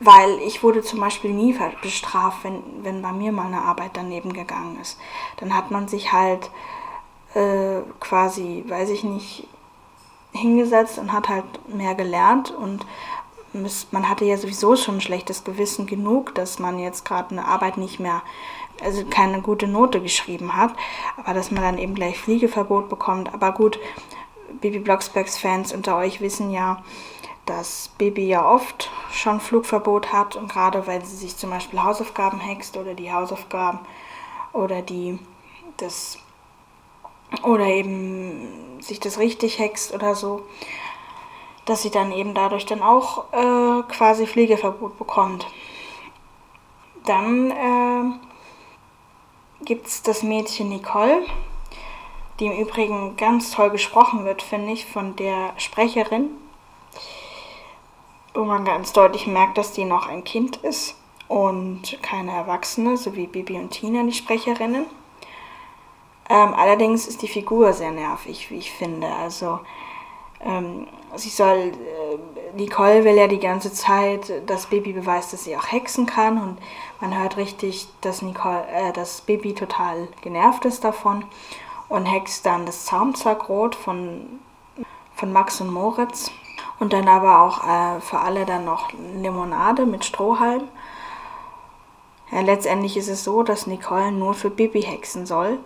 [0.00, 4.32] weil ich wurde zum Beispiel nie bestraft, wenn, wenn bei mir mal eine Arbeit daneben
[4.32, 4.98] gegangen ist.
[5.38, 6.50] Dann hat man sich halt
[7.34, 9.46] äh, quasi, weiß ich nicht,
[10.32, 12.86] hingesetzt und hat halt mehr gelernt und
[13.90, 17.78] man hatte ja sowieso schon ein schlechtes Gewissen genug, dass man jetzt gerade eine Arbeit
[17.78, 18.22] nicht mehr,
[18.82, 20.72] also keine gute Note geschrieben hat,
[21.16, 23.32] aber dass man dann eben gleich Fliegeverbot bekommt.
[23.34, 23.78] Aber gut,
[24.60, 26.82] Bibi Blocksbergs Fans unter euch wissen ja,
[27.46, 32.40] dass Bibi ja oft schon Flugverbot hat und gerade weil sie sich zum Beispiel Hausaufgaben
[32.40, 33.80] hext oder die Hausaufgaben
[34.52, 35.18] oder die
[35.78, 36.18] das
[37.42, 40.42] oder eben sich das richtig hext oder so,
[41.64, 45.46] dass sie dann eben dadurch dann auch äh, quasi Pflegeverbot bekommt.
[47.04, 48.18] Dann äh,
[49.64, 51.22] gibt es das Mädchen Nicole,
[52.40, 56.30] die im Übrigen ganz toll gesprochen wird, finde ich, von der Sprecherin
[58.38, 60.94] wo man ganz deutlich merkt, dass die noch ein Kind ist
[61.26, 64.86] und keine Erwachsene, so wie Bibi und Tina, die Sprecherinnen.
[66.30, 69.08] Ähm, allerdings ist die Figur sehr nervig, wie ich finde.
[69.08, 69.58] Also
[70.40, 75.56] ähm, sie soll, äh, Nicole will ja die ganze Zeit, dass Bibi beweist, dass sie
[75.56, 76.58] auch hexen kann und
[77.00, 81.24] man hört richtig, dass Nicole, äh, dass Bibi total genervt ist davon
[81.88, 84.40] und hext dann das Zaumzeugrot von,
[85.14, 86.30] von Max und Moritz
[86.78, 90.68] und dann aber auch äh, für alle dann noch Limonade mit Strohhalm.
[92.30, 95.58] Ja, letztendlich ist es so, dass Nicole nur für Bibi hexen soll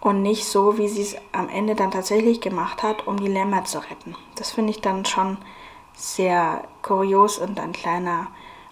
[0.00, 3.64] und nicht so, wie sie es am Ende dann tatsächlich gemacht hat, um die Lämmer
[3.64, 4.14] zu retten.
[4.36, 5.38] Das finde ich dann schon
[5.94, 8.28] sehr kurios und ein kleiner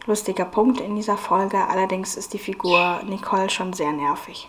[0.06, 1.58] lustiger Punkt in dieser Folge.
[1.68, 4.48] Allerdings ist die Figur Nicole schon sehr nervig.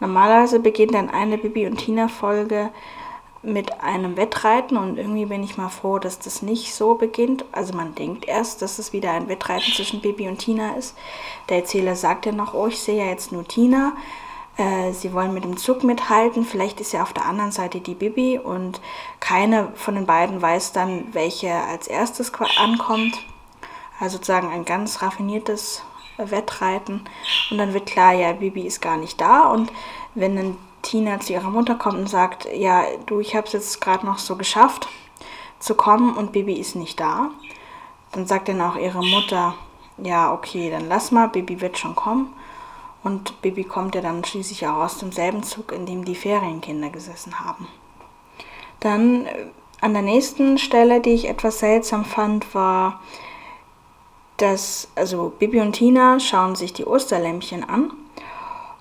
[0.00, 2.70] Normalerweise beginnt dann eine Bibi und Tina Folge
[3.42, 7.44] mit einem Wettreiten und irgendwie bin ich mal froh, dass das nicht so beginnt.
[7.52, 10.96] Also man denkt erst, dass es wieder ein Wettreiten zwischen Bibi und Tina ist.
[11.48, 13.92] Der Erzähler sagt ja noch, oh, ich sehe ja jetzt nur Tina.
[14.56, 16.44] Äh, sie wollen mit dem Zug mithalten.
[16.44, 18.80] Vielleicht ist ja auf der anderen Seite die Bibi und
[19.20, 23.18] keine von den beiden weiß dann, welche als erstes ankommt.
[24.00, 25.82] Also sozusagen ein ganz raffiniertes
[26.16, 27.02] Wettreiten.
[27.50, 29.50] Und dann wird klar, ja, Bibi ist gar nicht da.
[29.50, 29.72] Und
[30.14, 33.80] wenn dann Tina zu ihrer Mutter kommt und sagt, ja, du, ich habe es jetzt
[33.80, 34.88] gerade noch so geschafft
[35.58, 37.30] zu kommen und Bibi ist nicht da.
[38.12, 39.54] Dann sagt dann auch ihre Mutter,
[39.98, 42.32] ja, okay, dann lass mal, Bibi wird schon kommen.
[43.04, 47.38] Und Bibi kommt ja dann schließlich auch aus demselben Zug, in dem die Ferienkinder gesessen
[47.38, 47.68] haben.
[48.80, 49.46] Dann äh,
[49.80, 53.00] an der nächsten Stelle, die ich etwas seltsam fand, war,
[54.38, 57.92] dass, also Bibi und Tina schauen sich die Osterlämpchen an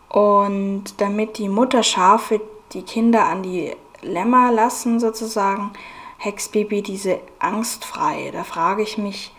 [0.10, 5.72] und damit die Mutterschafe die Kinder an die Lämmer lassen, sozusagen,
[6.18, 8.32] hext Bibi diese Angst frei.
[8.32, 9.33] Da frage ich mich,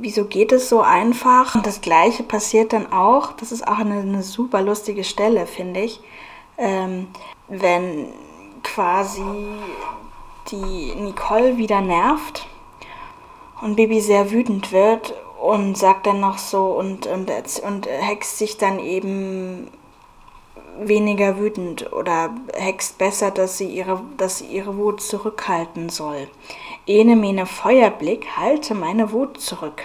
[0.00, 1.54] wieso geht es so einfach?
[1.54, 5.80] Und das Gleiche passiert dann auch, das ist auch eine, eine super lustige Stelle, finde
[5.80, 6.00] ich,
[6.58, 7.08] ähm,
[7.48, 8.06] wenn
[8.62, 9.22] quasi
[10.50, 12.46] die Nicole wieder nervt
[13.60, 17.30] und Bibi sehr wütend wird und sagt dann noch so und, und,
[17.66, 19.68] und hext sich dann eben
[20.78, 26.28] weniger wütend oder hext besser, dass sie ihre, dass sie ihre Wut zurückhalten soll.
[26.86, 29.82] Ene mene Feuerblick, halte meine Wut zurück.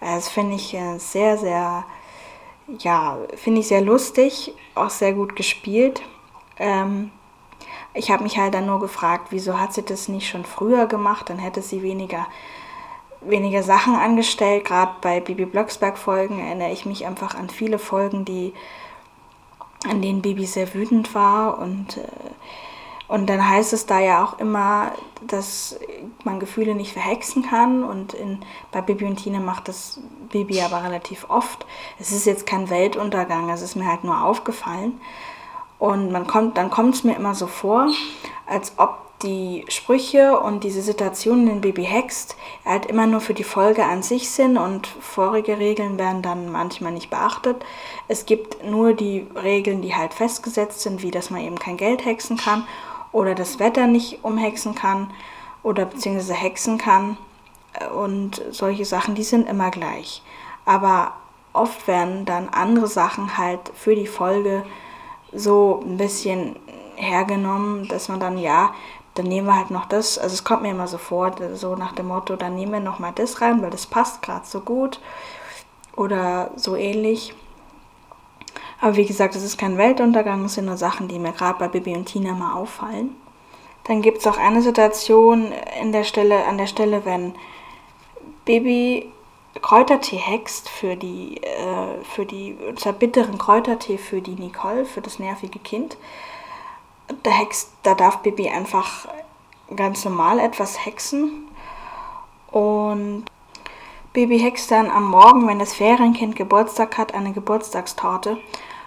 [0.00, 1.84] Das finde ich äh, sehr, sehr,
[2.78, 6.02] ja, finde ich sehr lustig, auch sehr gut gespielt.
[6.58, 7.10] Ähm,
[7.94, 11.30] ich habe mich halt dann nur gefragt, wieso hat sie das nicht schon früher gemacht,
[11.30, 12.26] dann hätte sie weniger
[13.20, 14.64] weniger Sachen angestellt.
[14.64, 18.52] Gerade bei Bibi Blocksberg Folgen erinnere ich mich einfach an viele Folgen, die
[19.88, 22.08] an denen Bibi sehr wütend war und äh,
[23.08, 24.92] und dann heißt es da ja auch immer,
[25.26, 25.80] dass
[26.24, 27.82] man Gefühle nicht verhexen kann.
[27.82, 28.40] Und in,
[28.70, 29.98] bei Bibi und Tina macht das
[30.30, 31.64] Bibi aber relativ oft.
[31.98, 35.00] Es ist jetzt kein Weltuntergang, es ist mir halt nur aufgefallen.
[35.78, 37.88] Und man kommt, dann kommt es mir immer so vor,
[38.46, 43.42] als ob die Sprüche und diese Situationen in Baby Hext halt immer nur für die
[43.42, 47.64] Folge an sich sind und vorige Regeln werden dann manchmal nicht beachtet.
[48.06, 52.04] Es gibt nur die Regeln, die halt festgesetzt sind, wie dass man eben kein Geld
[52.04, 52.64] hexen kann
[53.12, 55.10] oder das Wetter nicht umhexen kann
[55.62, 57.16] oder beziehungsweise hexen kann
[57.94, 60.22] und solche Sachen, die sind immer gleich.
[60.64, 61.12] Aber
[61.52, 64.64] oft werden dann andere Sachen halt für die Folge
[65.32, 66.56] so ein bisschen
[66.96, 68.72] hergenommen, dass man dann ja
[69.18, 70.16] dann nehmen wir halt noch das.
[70.16, 73.00] Also es kommt mir immer so vor, so nach dem Motto, dann nehmen wir noch
[73.00, 75.00] mal das rein, weil das passt gerade so gut
[75.96, 77.34] oder so ähnlich.
[78.80, 81.68] Aber wie gesagt, es ist kein Weltuntergang, es sind nur Sachen, die mir gerade bei
[81.68, 83.16] Bibi und Tina mal auffallen.
[83.84, 87.34] Dann gibt es auch eine Situation in der Stelle, an der Stelle, wenn
[88.44, 89.10] Bibi
[89.62, 95.18] Kräutertee hext für die, äh, für die, zwar bitteren Kräutertee für die Nicole, für das
[95.18, 95.96] nervige Kind
[97.22, 99.08] da, hext, da darf Bibi einfach
[99.74, 101.48] ganz normal etwas hexen.
[102.50, 103.24] Und
[104.18, 108.36] Bibi hext dann am Morgen, wenn das Ferienkind Geburtstag hat, eine Geburtstagstorte.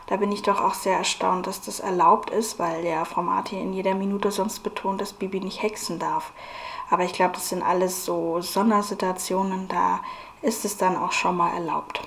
[0.07, 3.61] Da bin ich doch auch sehr erstaunt, dass das erlaubt ist, weil ja Frau Martin
[3.61, 6.33] in jeder Minute sonst betont, dass Bibi nicht hexen darf.
[6.89, 10.01] Aber ich glaube, das sind alles so Sondersituationen, da
[10.41, 12.01] ist es dann auch schon mal erlaubt.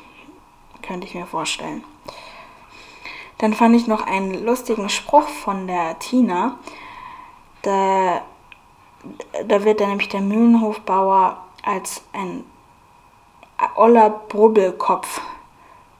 [0.83, 1.83] Könnte ich mir vorstellen.
[3.39, 6.59] Dann fand ich noch einen lustigen Spruch von der Tina.
[7.63, 8.21] Da,
[9.47, 12.45] da wird dann nämlich der Mühlenhofbauer als ein
[13.77, 15.21] oller Brubbelkopf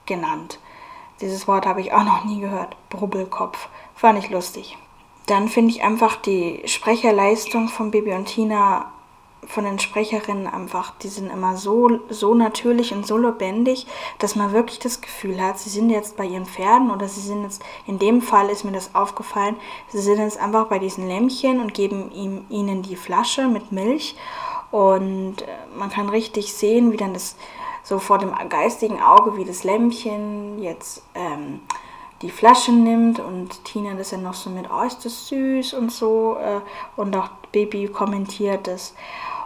[0.05, 0.59] genannt.
[1.21, 2.75] Dieses Wort habe ich auch noch nie gehört.
[2.89, 3.69] Brubbelkopf.
[3.95, 4.77] Fand ich lustig.
[5.27, 8.91] Dann finde ich einfach die Sprecherleistung von Bibi und Tina
[9.47, 13.85] von den Sprecherinnen einfach, die sind immer so, so natürlich und so lebendig,
[14.19, 17.43] dass man wirklich das Gefühl hat, sie sind jetzt bei ihren Pferden oder sie sind
[17.43, 19.55] jetzt, in dem Fall ist mir das aufgefallen,
[19.89, 24.15] sie sind jetzt einfach bei diesen Lämmchen und geben ihm, ihnen die Flasche mit Milch
[24.75, 25.45] und äh,
[25.77, 27.37] man kann richtig sehen, wie dann das
[27.81, 31.61] so vor dem geistigen Auge, wie das Lämmchen jetzt ähm,
[32.21, 35.93] die Flasche nimmt und Tina das ja noch so mit, oh, ist das süß und
[35.93, 36.59] so äh,
[36.97, 38.95] und auch Baby kommentiert das.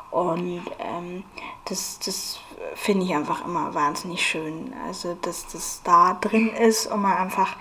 [0.09, 1.23] Und ähm,
[1.65, 2.39] das, das
[2.73, 4.73] finde ich einfach immer wahnsinnig schön.
[4.87, 7.55] Also, dass das da drin ist und man einfach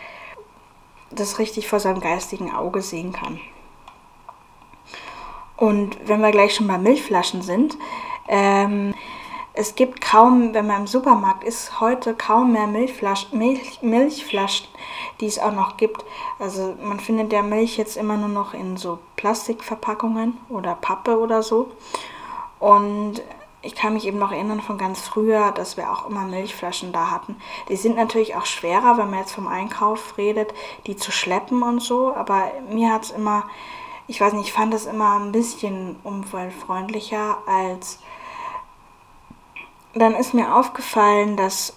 [1.11, 3.39] das richtig vor seinem geistigen Auge sehen kann.
[5.59, 7.77] Und wenn wir gleich schon bei Milchflaschen sind,
[8.29, 8.95] ähm,
[9.61, 14.69] es gibt kaum, wenn man im Supermarkt ist, heute kaum mehr Milchflaschen, Milch, Milchflaschen,
[15.21, 16.05] die es auch noch gibt.
[16.39, 21.43] Also man findet ja Milch jetzt immer nur noch in so Plastikverpackungen oder Pappe oder
[21.43, 21.73] so.
[22.61, 23.21] Und
[23.61, 27.11] ich kann mich eben noch erinnern von ganz früher, dass wir auch immer Milchflaschen da
[27.11, 27.35] hatten.
[27.69, 30.55] Die sind natürlich auch schwerer, wenn man jetzt vom Einkauf redet,
[30.87, 32.15] die zu schleppen und so.
[32.15, 33.43] Aber mir hat es immer,
[34.09, 38.01] ich weiß nicht, ich fand es immer ein bisschen umweltfreundlicher als.
[39.95, 41.75] Dann ist mir aufgefallen, dass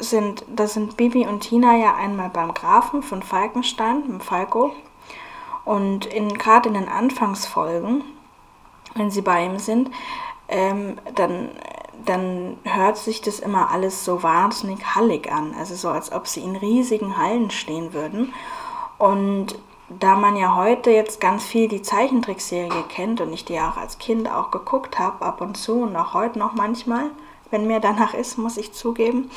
[0.00, 4.72] sind, da sind Bibi und Tina ja einmal beim Grafen von Falkenstein, im Falco.
[5.64, 8.04] Und in, gerade in den Anfangsfolgen
[8.98, 9.90] wenn sie bei ihm sind,
[10.48, 11.50] ähm, dann,
[12.04, 15.54] dann hört sich das immer alles so wahnsinnig hallig an.
[15.58, 18.34] Also so, als ob sie in riesigen Hallen stehen würden.
[18.98, 23.76] Und da man ja heute jetzt ganz viel die Zeichentrickserie kennt und ich die auch
[23.76, 27.10] als Kind auch geguckt habe, ab und zu und auch heute noch manchmal,
[27.50, 29.30] wenn mir danach ist, muss ich zugeben.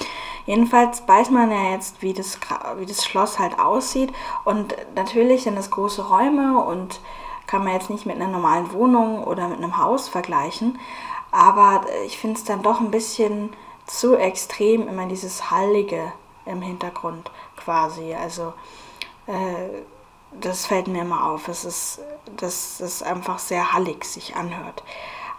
[0.46, 2.38] Jedenfalls weiß man ja jetzt, wie das,
[2.78, 4.12] wie das Schloss halt aussieht.
[4.44, 7.00] Und natürlich sind es große Räume und
[7.48, 10.80] kann man jetzt nicht mit einer normalen Wohnung oder mit einem Haus vergleichen.
[11.32, 13.54] Aber ich finde es dann doch ein bisschen
[13.86, 16.12] zu extrem, immer dieses Hallige
[16.46, 18.14] im Hintergrund quasi.
[18.14, 18.54] Also
[19.28, 19.84] äh,
[20.40, 21.48] das fällt mir immer auf.
[21.48, 22.00] Es ist,
[22.38, 24.84] dass es einfach sehr hallig sich anhört.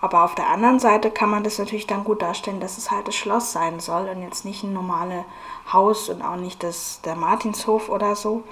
[0.00, 3.06] Aber auf der anderen Seite kann man das natürlich dann gut darstellen, dass es halt
[3.06, 5.24] das Schloss sein soll und jetzt nicht ein normales
[5.72, 8.42] Haus und auch nicht das, der Martinshof oder so.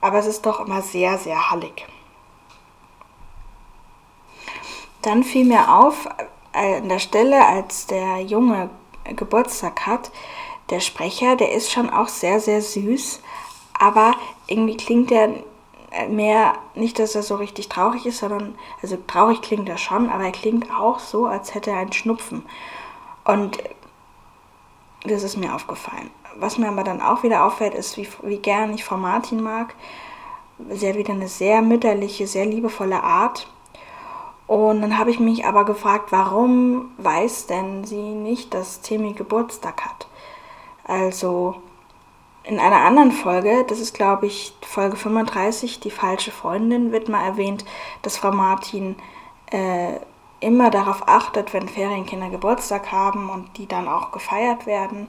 [0.00, 1.84] Aber es ist doch immer sehr, sehr hallig.
[5.02, 6.06] Dann fiel mir auf,
[6.52, 8.70] äh, an der Stelle, als der Junge
[9.04, 10.12] Geburtstag hat,
[10.70, 13.20] der Sprecher, der ist schon auch sehr, sehr süß,
[13.78, 14.14] aber
[14.46, 15.30] irgendwie klingt er
[16.08, 20.24] mehr, nicht, dass er so richtig traurig ist, sondern, also traurig klingt er schon, aber
[20.24, 22.44] er klingt auch so, als hätte er einen Schnupfen.
[23.24, 23.58] Und
[25.04, 26.10] das ist mir aufgefallen.
[26.36, 29.74] Was mir aber dann auch wieder auffällt, ist, wie, wie gern ich Frau Martin mag.
[30.70, 33.48] Sie hat wieder eine sehr mütterliche, sehr liebevolle Art.
[34.46, 39.84] Und dann habe ich mich aber gefragt, warum weiß denn sie nicht, dass Timmy Geburtstag
[39.84, 40.08] hat?
[40.84, 41.56] Also
[42.48, 47.22] in einer anderen Folge, das ist glaube ich Folge 35, die falsche Freundin, wird mal
[47.22, 47.62] erwähnt,
[48.00, 48.96] dass Frau Martin
[49.50, 49.96] äh,
[50.40, 55.08] immer darauf achtet, wenn Ferienkinder Geburtstag haben und die dann auch gefeiert werden.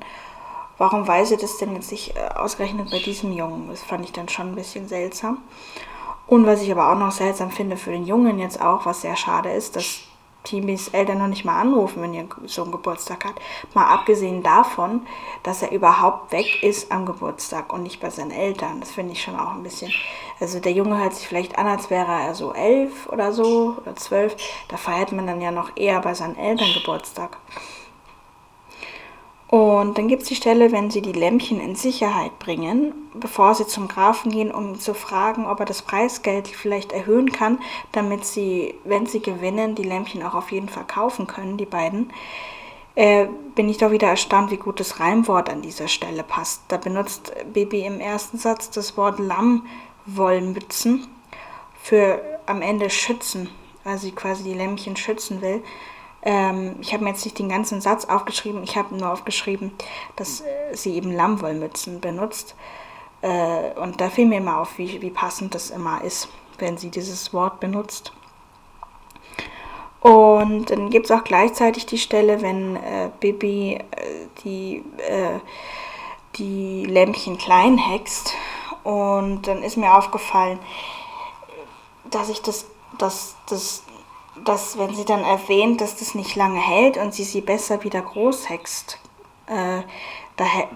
[0.78, 3.69] Warum weiß sie das denn jetzt nicht äh, ausgerechnet bei diesem Jungen?
[3.69, 5.38] Das fand ich dann schon ein bisschen seltsam.
[6.28, 9.15] Und was ich aber auch noch seltsam finde für den Jungen jetzt auch, was sehr
[9.15, 10.02] schade ist, dass
[10.43, 13.36] Timis Eltern noch nicht mal anrufen, wenn ihr Sohn Geburtstag hat.
[13.73, 15.06] Mal abgesehen davon,
[15.43, 18.80] dass er überhaupt weg ist am Geburtstag und nicht bei seinen Eltern.
[18.80, 19.91] Das finde ich schon auch ein bisschen.
[20.39, 23.95] Also der Junge hört sich vielleicht an, als wäre er so elf oder so oder
[23.95, 24.36] zwölf.
[24.69, 27.38] Da feiert man dann ja noch eher bei seinen Eltern Geburtstag.
[29.50, 33.66] Und dann gibt es die Stelle, wenn sie die Lämpchen in Sicherheit bringen, bevor sie
[33.66, 37.58] zum Grafen gehen, um zu fragen, ob er das Preisgeld vielleicht erhöhen kann,
[37.92, 42.14] damit sie, wenn sie gewinnen, die Lämpchen auch auf jeden Fall kaufen können, die beiden.
[42.94, 46.62] Äh, bin ich doch wieder erstaunt, wie gut das Reimwort an dieser Stelle passt.
[46.68, 51.08] Da benutzt Bibi im ersten Satz das Wort Lammwollmützen
[51.82, 53.50] für am Ende schützen,
[53.84, 55.64] weil sie quasi die Lämpchen schützen will.
[56.21, 59.71] Ähm, ich habe mir jetzt nicht den ganzen Satz aufgeschrieben, ich habe nur aufgeschrieben,
[60.15, 62.55] dass äh, sie eben Lammwollmützen benutzt.
[63.21, 66.89] Äh, und da fiel mir immer auf, wie, wie passend das immer ist, wenn sie
[66.89, 68.13] dieses Wort benutzt.
[70.01, 73.84] Und dann gibt es auch gleichzeitig die Stelle, wenn äh, Bibi äh,
[74.43, 75.39] die, äh,
[76.36, 78.34] die Lämpchen klein hext.
[78.84, 80.60] Und dann ist mir aufgefallen,
[82.10, 82.65] dass ich das,
[82.97, 83.84] das, das
[84.45, 88.02] dass wenn sie dann erwähnt, dass das nicht lange hält und sie sie besser wieder
[88.02, 88.99] groß hext,
[89.47, 89.82] äh,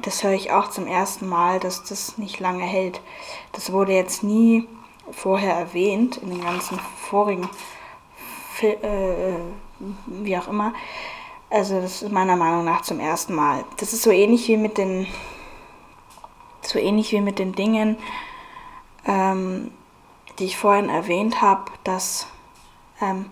[0.02, 3.02] das höre ich auch zum ersten Mal, dass das nicht lange hält.
[3.54, 4.68] Das wurde jetzt nie
[5.12, 7.50] vorher erwähnt in den ganzen vorigen,
[8.62, 9.36] äh,
[10.08, 10.74] wie auch immer.
[11.50, 13.64] Also das ist meiner Meinung nach zum ersten Mal.
[13.78, 15.08] Das ist so ähnlich wie mit den,
[16.62, 17.98] so ähnlich wie mit den Dingen,
[19.06, 19.72] ähm,
[20.40, 22.28] die ich vorhin erwähnt habe, dass
[23.02, 23.32] ähm,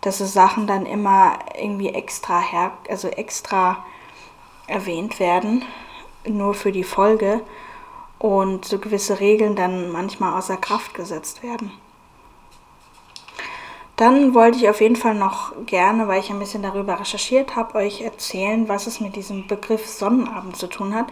[0.00, 3.84] dass so Sachen dann immer irgendwie extra her, also extra
[4.66, 5.64] erwähnt werden,
[6.26, 7.40] nur für die Folge
[8.18, 11.72] und so gewisse Regeln dann manchmal außer Kraft gesetzt werden.
[14.00, 17.74] Dann wollte ich auf jeden Fall noch gerne, weil ich ein bisschen darüber recherchiert habe,
[17.74, 21.08] euch erzählen, was es mit diesem Begriff Sonnenabend zu tun hat.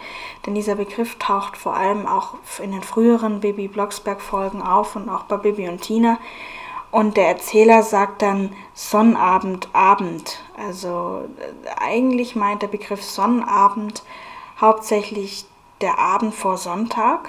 [0.46, 5.11] Denn dieser Begriff taucht vor allem auch in den früheren Baby Blocksberg Folgen auf und
[5.11, 6.18] auch bei Bibi und Tina.
[6.90, 10.42] Und der Erzähler sagt dann Sonnabend, Abend.
[10.57, 14.03] Also äh, eigentlich meint der Begriff Sonnabend
[14.61, 15.44] hauptsächlich
[15.81, 17.29] der Abend vor Sonntag.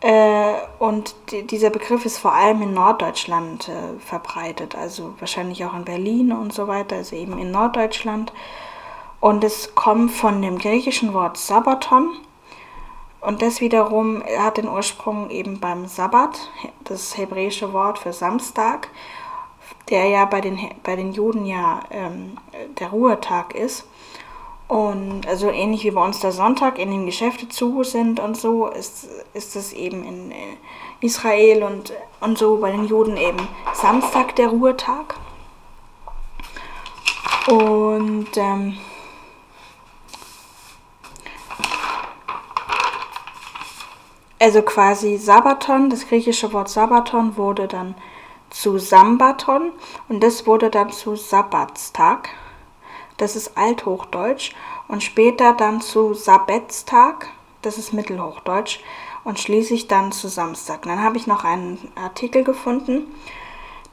[0.00, 1.14] Äh, und
[1.50, 6.52] dieser Begriff ist vor allem in Norddeutschland äh, verbreitet, also wahrscheinlich auch in Berlin und
[6.52, 8.32] so weiter, also eben in Norddeutschland.
[9.20, 12.10] Und es kommt von dem griechischen Wort Sabbaton
[13.26, 16.48] und das wiederum hat den Ursprung eben beim Sabbat,
[16.84, 18.88] das hebräische Wort für Samstag,
[19.90, 22.36] der ja bei den, bei den Juden ja ähm,
[22.78, 23.84] der Ruhetag ist.
[24.68, 28.68] Und also ähnlich wie bei uns der Sonntag, in dem Geschäfte zu sind und so,
[28.68, 30.56] ist, ist es eben in äh,
[31.00, 35.16] Israel und, und so bei den Juden eben Samstag der Ruhetag.
[37.48, 38.78] Und ähm,
[44.38, 47.94] also quasi Sabaton, das griechische Wort Sabaton wurde dann
[48.50, 49.72] zu Sambaton
[50.08, 52.30] und das wurde dann zu Sabbatstag.
[53.16, 54.54] Das ist Althochdeutsch
[54.88, 57.28] und später dann zu Sabbatstag,
[57.62, 58.80] das ist Mittelhochdeutsch
[59.24, 60.82] und schließlich dann zu Samstag.
[60.82, 63.12] dann habe ich noch einen Artikel gefunden,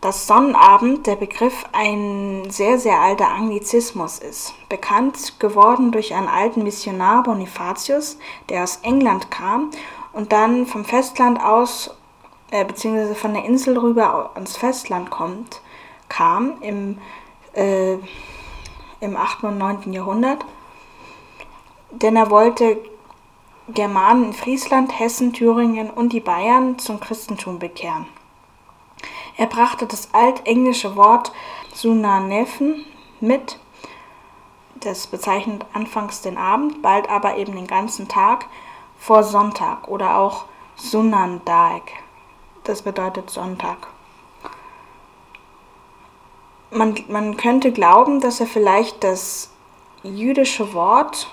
[0.01, 4.53] dass Sonnabend der Begriff ein sehr, sehr alter Anglizismus ist.
[4.67, 8.17] Bekannt geworden durch einen alten Missionar Bonifatius,
[8.49, 9.71] der aus England kam
[10.13, 11.95] und dann vom Festland aus,
[12.51, 15.61] äh, beziehungsweise von der Insel rüber ans Festland kommt,
[16.07, 16.99] kam im,
[17.53, 17.97] äh,
[18.99, 19.43] im 8.
[19.47, 19.91] und 9.
[19.91, 20.45] Jahrhundert.
[21.91, 22.77] Denn er wollte
[23.67, 28.05] Germanen in Friesland, Hessen, Thüringen und die Bayern zum Christentum bekehren.
[29.37, 31.31] Er brachte das altenglische Wort
[31.73, 32.85] Sunanefen
[33.19, 33.59] mit,
[34.75, 38.45] das bezeichnet anfangs den Abend, bald aber eben den ganzen Tag
[39.03, 40.45] vor Sonntag oder auch
[40.77, 41.81] Sunnandag.
[42.63, 43.87] Das bedeutet Sonntag.
[46.71, 49.51] Man, man könnte glauben, dass er vielleicht das
[50.03, 51.29] jüdische Wort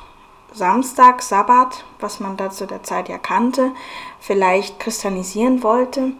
[0.52, 3.70] Samstag, Sabbat, was man da zu der Zeit ja kannte,
[4.18, 6.10] vielleicht christianisieren wollte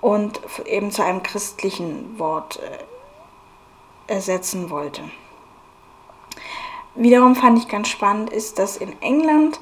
[0.00, 5.02] und eben zu einem christlichen Wort äh, ersetzen wollte.
[6.96, 9.60] Wiederum fand ich ganz spannend ist, dass in England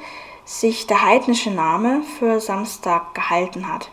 [0.49, 3.91] sich der heidnische Name für Samstag gehalten hat.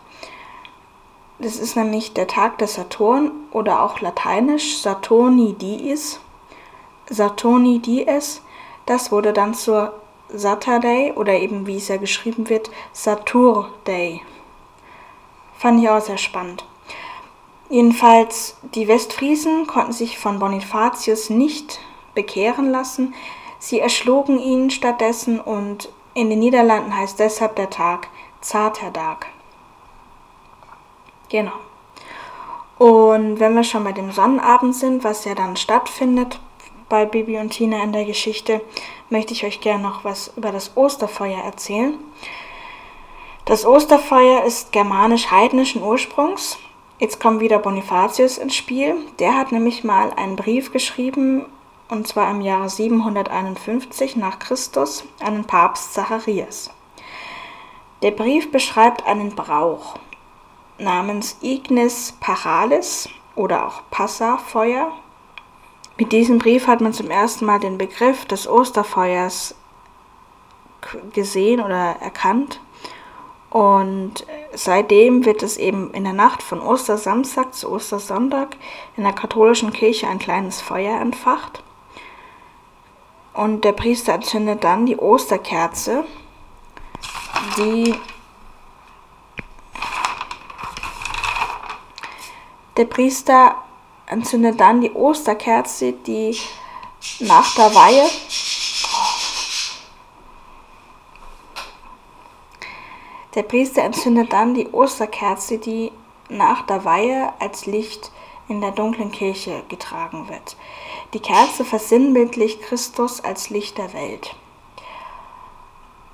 [1.38, 6.18] Das ist nämlich der Tag des Saturn oder auch lateinisch Saturni dies.
[7.10, 8.40] Saturni dies.
[8.86, 9.92] Das wurde dann zur
[10.30, 14.22] Saturday oder eben wie es ja geschrieben wird, Saturday.
[15.58, 16.64] Fand ich auch sehr spannend.
[17.68, 21.80] Jedenfalls, die Westfriesen konnten sich von Bonifatius nicht
[22.14, 23.12] bekehren lassen.
[23.58, 28.08] Sie erschlugen ihn stattdessen und in den Niederlanden heißt deshalb der Tag
[28.40, 29.26] Zaterdag.
[31.28, 31.52] Genau.
[32.78, 36.40] Und wenn wir schon bei dem Sonnenabend sind, was ja dann stattfindet
[36.88, 38.62] bei Bibi und Tina in der Geschichte,
[39.10, 41.94] möchte ich euch gerne noch was über das Osterfeuer erzählen.
[43.44, 46.58] Das Osterfeuer ist germanisch-heidnischen Ursprungs
[46.98, 48.94] Jetzt kommt wieder Bonifatius ins Spiel.
[49.18, 51.44] Der hat nämlich mal einen Brief geschrieben,
[51.88, 56.70] und zwar im Jahre 751 nach Christus, an den Papst Zacharias.
[58.02, 59.96] Der Brief beschreibt einen Brauch
[60.78, 64.92] namens Ignis Paralis oder auch Passafeuer.
[65.96, 69.54] Mit diesem Brief hat man zum ersten Mal den Begriff des Osterfeuers
[71.12, 72.60] gesehen oder erkannt.
[73.48, 78.56] Und seitdem wird es eben in der Nacht von Ostersamstag zu Ostersonntag
[78.96, 81.62] in der katholischen Kirche ein kleines Feuer entfacht.
[83.36, 86.04] Und der Priester entzündet dann die Osterkerze,
[87.58, 87.94] die
[92.78, 93.56] der Priester
[94.06, 96.38] entzündet dann die Osterkerze, die
[97.20, 98.08] nach der Weihe
[103.34, 105.92] Der Priester entzündet dann die Osterkerze, die
[106.30, 108.10] nach der Weihe als Licht
[108.48, 110.56] in der dunklen Kirche getragen wird.
[111.14, 114.34] Die Kerze versinnbildlicht Christus als Licht der Welt.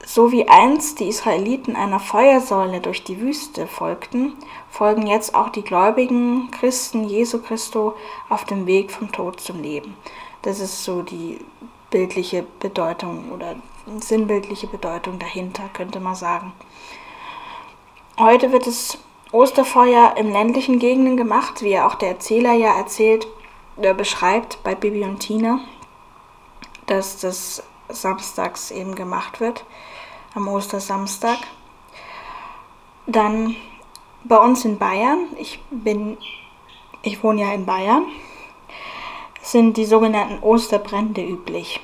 [0.05, 4.35] So wie einst die Israeliten einer Feuersäule durch die Wüste folgten,
[4.69, 7.95] folgen jetzt auch die gläubigen Christen Jesu Christo
[8.29, 9.97] auf dem Weg vom Tod zum Leben.
[10.43, 11.39] Das ist so die
[11.91, 13.55] bildliche Bedeutung oder
[14.01, 16.53] sinnbildliche Bedeutung dahinter, könnte man sagen.
[18.19, 18.99] Heute wird das
[19.31, 23.27] Osterfeuer im ländlichen Gegenden gemacht, wie auch der Erzähler ja erzählt,
[23.77, 25.61] der beschreibt bei Bibi und Tina,
[26.87, 29.65] dass das samstags eben gemacht wird,
[30.35, 31.39] am Ostersamstag.
[33.07, 33.57] Dann
[34.25, 36.17] bei uns in Bayern, ich bin,
[37.03, 38.07] ich wohne ja in Bayern,
[39.41, 41.81] sind die sogenannten Osterbrände üblich.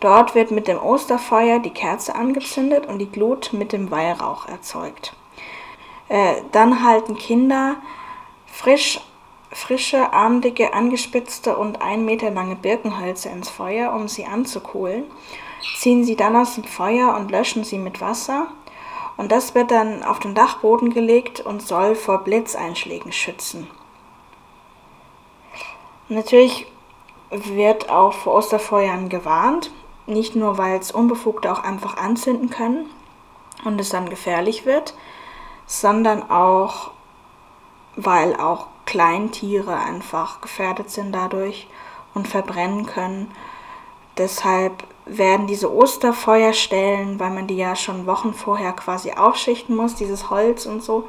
[0.00, 5.14] Dort wird mit dem Osterfeuer die Kerze angezündet und die Glut mit dem Weihrauch erzeugt.
[6.08, 7.76] Äh, dann halten Kinder
[8.46, 8.98] frisch,
[9.52, 15.04] frische, armdicke, angespitzte und ein Meter lange Birkenhölzer ins Feuer, um sie anzukohlen,
[15.76, 18.48] ziehen sie dann aus dem Feuer und löschen sie mit Wasser.
[19.16, 23.66] Und das wird dann auf den Dachboden gelegt und soll vor Blitzeinschlägen schützen.
[26.08, 26.66] Natürlich
[27.30, 29.70] wird auch vor Osterfeuern gewarnt.
[30.06, 32.90] Nicht nur, weil es Unbefugte auch einfach anzünden können
[33.64, 34.94] und es dann gefährlich wird,
[35.66, 36.90] sondern auch,
[37.94, 41.68] weil auch Kleintiere einfach gefährdet sind dadurch
[42.12, 43.30] und verbrennen können.
[44.18, 50.28] Deshalb werden diese Osterfeuerstellen, weil man die ja schon Wochen vorher quasi aufschichten muss, dieses
[50.28, 51.08] Holz und so,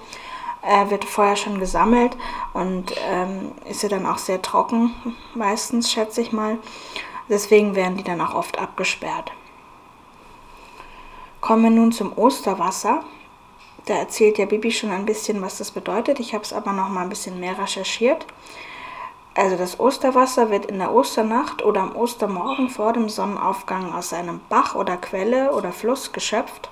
[0.61, 2.15] äh, wird vorher schon gesammelt
[2.53, 4.93] und ähm, ist ja dann auch sehr trocken,
[5.33, 6.59] meistens schätze ich mal.
[7.29, 9.31] Deswegen werden die dann auch oft abgesperrt.
[11.39, 13.03] Kommen wir nun zum Osterwasser.
[13.85, 16.19] Da erzählt ja Bibi schon ein bisschen, was das bedeutet.
[16.19, 18.25] Ich habe es aber noch mal ein bisschen mehr recherchiert.
[19.33, 24.41] Also das Osterwasser wird in der Osternacht oder am Ostermorgen vor dem Sonnenaufgang aus einem
[24.49, 26.69] Bach oder Quelle oder Fluss geschöpft.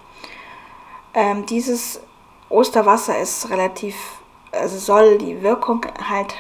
[1.14, 2.02] Ähm, dieses
[2.50, 3.96] Osterwasser ist relativ,
[4.52, 6.36] also soll die Wirkung halt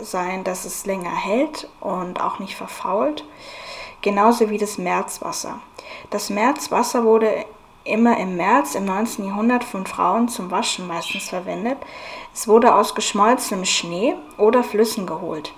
[0.00, 3.24] sein, dass es länger hält und auch nicht verfault.
[4.02, 5.58] Genauso wie das Märzwasser.
[6.10, 7.44] Das Märzwasser wurde
[7.86, 9.26] immer im März im 19.
[9.26, 11.78] Jahrhundert von Frauen zum Waschen meistens verwendet.
[12.34, 15.54] Es wurde aus geschmolzenem Schnee oder Flüssen geholt.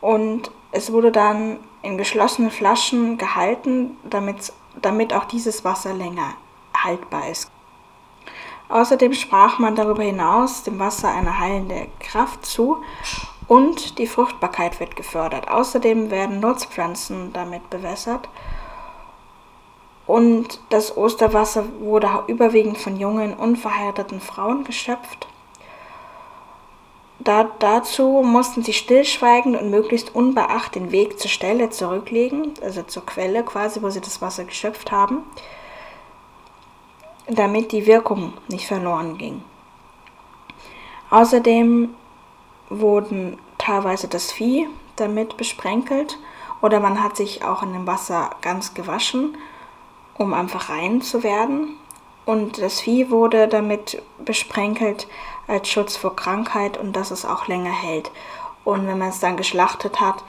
[0.00, 6.34] Und es wurde dann in geschlossenen Flaschen gehalten, damit, damit auch dieses Wasser länger
[6.76, 7.50] haltbar ist.
[8.68, 12.78] Außerdem sprach man darüber hinaus dem Wasser eine heilende Kraft zu
[13.46, 15.48] und die Fruchtbarkeit wird gefördert.
[15.48, 18.28] Außerdem werden Nutzpflanzen damit bewässert
[20.06, 25.28] und das Osterwasser wurde überwiegend von jungen, unverheirateten Frauen geschöpft.
[27.18, 33.06] Da, dazu mussten sie stillschweigend und möglichst unbeachtet den Weg zur Stelle zurücklegen, also zur
[33.06, 35.22] Quelle quasi, wo sie das Wasser geschöpft haben.
[37.28, 39.42] damit die Wirkung nicht verloren ging.
[41.10, 41.94] Außerdem
[42.68, 46.18] wurden teilweise das Vieh damit besprenkelt
[46.60, 49.36] oder man hat sich auch in dem Wasser ganz gewaschen,
[50.22, 51.76] um einfach rein zu werden.
[52.24, 55.08] Und das Vieh wurde damit besprenkelt
[55.48, 58.10] als Schutz vor Krankheit und dass es auch länger hält.
[58.64, 60.22] Und wenn man es dann geschlachtet hat,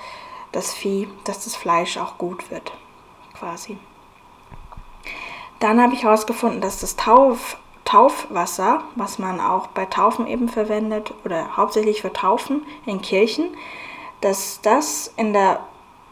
[0.51, 2.73] das Vieh, dass das Fleisch auch gut wird,
[3.37, 3.77] quasi.
[5.59, 11.13] Dann habe ich herausgefunden, dass das Tauf, Taufwasser, was man auch bei Taufen eben verwendet
[11.25, 13.55] oder hauptsächlich für Taufen in Kirchen,
[14.21, 15.59] dass das in der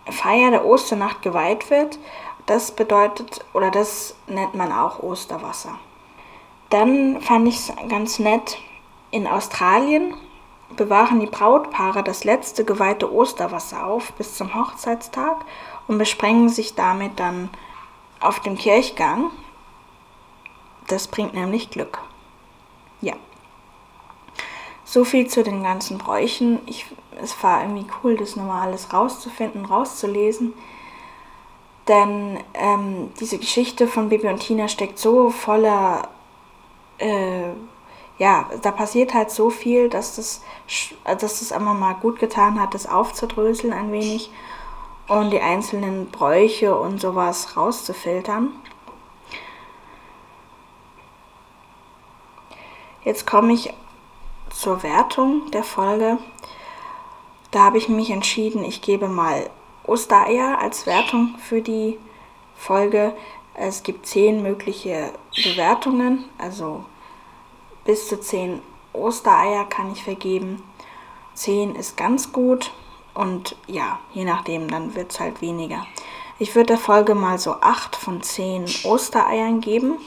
[0.10, 2.00] Feier der Osternacht geweiht wird.
[2.52, 5.80] Das bedeutet oder das nennt man auch Osterwasser.
[6.70, 8.58] Dann fand ich es ganz nett,
[9.10, 10.16] in Australien
[10.76, 15.46] bewahren die Brautpaare das letzte geweihte Osterwasser auf bis zum Hochzeitstag
[15.88, 17.50] und besprengen sich damit dann
[18.20, 19.32] auf dem Kirchgang.
[20.90, 22.00] Das bringt nämlich Glück.
[23.00, 23.14] Ja.
[24.84, 26.60] So viel zu den ganzen Bräuchen.
[26.66, 26.86] Ich,
[27.22, 30.54] es war irgendwie cool, das nochmal alles rauszufinden, rauszulesen.
[31.88, 36.10] Denn ähm, diese Geschichte von Bibi und Tina steckt so voller,
[37.00, 37.50] äh,
[38.18, 40.42] ja, da passiert halt so viel, dass das,
[41.04, 44.32] dass das einfach mal gut getan hat, das aufzudröseln ein wenig
[45.08, 48.50] und die einzelnen Bräuche und sowas rauszufiltern.
[53.04, 53.74] Jetzt komme ich
[54.52, 56.20] zur Wertung der Folge.
[57.50, 59.50] Da habe ich mich entschieden, ich gebe mal
[59.84, 61.98] Ostereier als Wertung für die
[62.56, 63.14] Folge.
[63.54, 66.86] Es gibt zehn mögliche Bewertungen, also
[67.86, 68.62] bis zu zehn
[68.94, 70.64] Ostereier kann ich vergeben.
[71.34, 72.72] Zehn ist ganz gut
[73.14, 75.86] und ja, je nachdem, dann wird es halt weniger.
[76.40, 79.98] Ich würde der Folge mal so acht von zehn Ostereiern geben.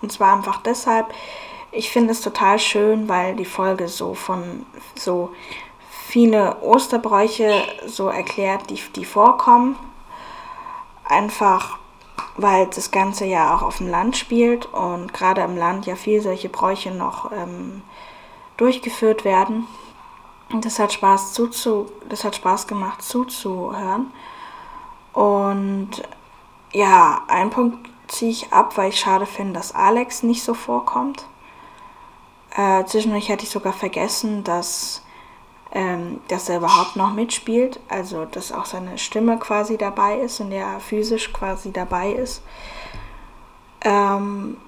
[0.00, 1.14] Und zwar einfach deshalb,
[1.70, 5.30] ich finde es total schön, weil die Folge so von so
[6.12, 7.50] viele Osterbräuche
[7.86, 9.76] so erklärt, die, die vorkommen.
[11.04, 11.78] Einfach
[12.36, 16.20] weil das Ganze ja auch auf dem Land spielt und gerade im Land ja viel
[16.20, 17.82] solche Bräuche noch ähm,
[18.58, 19.66] durchgeführt werden.
[20.50, 24.12] Und das hat Spaß zuzu, das hat Spaß gemacht zuzuhören.
[25.14, 25.90] Und
[26.72, 31.26] ja, einen Punkt ziehe ich ab, weil ich schade finde, dass Alex nicht so vorkommt.
[32.54, 35.02] Äh, zwischendurch hatte ich sogar vergessen, dass,
[35.72, 40.52] ähm, dass er überhaupt noch mitspielt, also dass auch seine Stimme quasi dabei ist und
[40.52, 42.42] er physisch quasi dabei ist.
[43.84, 44.58] Ähm,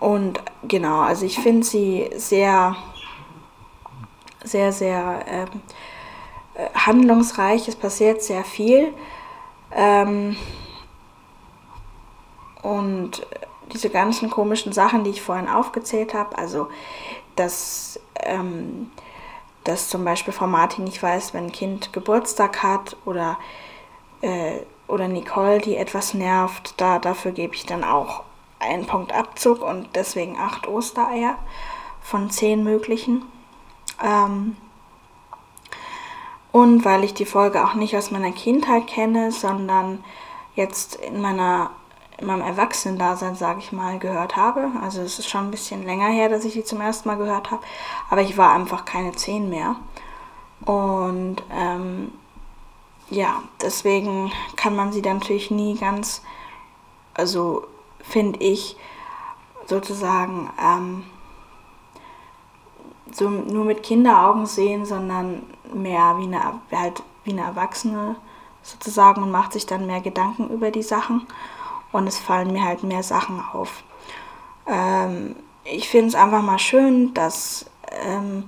[0.00, 2.74] und genau, also ich finde sie sehr,
[4.42, 5.48] sehr, sehr ähm,
[6.54, 7.68] äh, handlungsreich.
[7.68, 8.94] Es passiert sehr viel.
[9.72, 10.36] Ähm,
[12.62, 13.26] und
[13.72, 16.68] diese ganzen komischen Sachen, die ich vorhin aufgezählt habe, also
[17.36, 18.90] dass, ähm,
[19.64, 23.38] dass zum Beispiel Frau Martin nicht weiß, wenn ein Kind Geburtstag hat oder,
[24.22, 28.24] äh, oder Nicole, die etwas nervt, da, dafür gebe ich dann auch
[28.58, 31.36] einen Punkt Abzug und deswegen acht Ostereier
[32.00, 33.22] von zehn möglichen.
[34.02, 34.56] Ähm,
[36.52, 40.02] und weil ich die Folge auch nicht aus meiner Kindheit kenne, sondern
[40.56, 41.70] jetzt in meiner
[42.20, 44.70] in meinem Erwachsenendasein, sage ich mal, gehört habe.
[44.82, 47.50] Also es ist schon ein bisschen länger her, dass ich die zum ersten Mal gehört
[47.50, 47.62] habe.
[48.10, 49.76] Aber ich war einfach keine zehn mehr.
[50.64, 52.12] Und ähm,
[53.08, 56.22] ja, deswegen kann man sie dann natürlich nie ganz,
[57.14, 57.66] also
[58.02, 58.76] finde ich,
[59.66, 61.04] sozusagen ähm,
[63.10, 65.42] so nur mit Kinderaugen sehen, sondern
[65.72, 68.16] mehr wie eine, halt wie eine Erwachsene
[68.62, 71.26] sozusagen und macht sich dann mehr Gedanken über die Sachen
[71.92, 73.82] und es fallen mir halt mehr Sachen auf.
[74.66, 77.66] Ähm, ich finde es einfach mal schön, dass
[78.04, 78.44] ähm,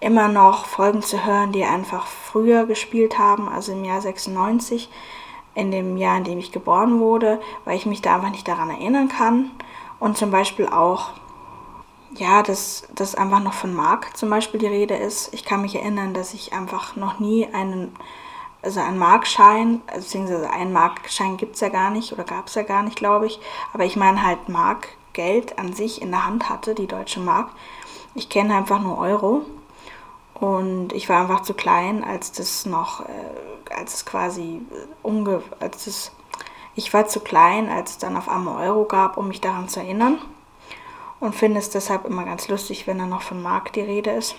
[0.00, 4.90] immer noch Folgen zu hören, die einfach früher gespielt haben, also im Jahr 96,
[5.54, 8.70] in dem Jahr, in dem ich geboren wurde, weil ich mich da einfach nicht daran
[8.70, 9.50] erinnern kann.
[10.00, 11.10] Und zum Beispiel auch,
[12.16, 15.32] ja, dass, dass einfach noch von Mark zum Beispiel die Rede ist.
[15.32, 17.94] Ich kann mich erinnern, dass ich einfach noch nie einen
[18.64, 22.62] also ein Markschein, beziehungsweise einen Markschein gibt es ja gar nicht oder gab es ja
[22.62, 23.38] gar nicht, glaube ich.
[23.72, 27.50] Aber ich meine halt Markgeld an sich in der Hand hatte, die deutsche Mark.
[28.14, 29.42] Ich kenne einfach nur Euro.
[30.34, 35.42] Und ich war einfach zu klein, als das noch, äh, als es quasi äh, unge,
[35.60, 36.12] als es,
[36.74, 39.80] ich war zu klein, als es dann auf einmal Euro gab, um mich daran zu
[39.80, 40.18] erinnern.
[41.20, 44.34] Und finde es deshalb immer ganz lustig, wenn da noch von Mark die Rede ist.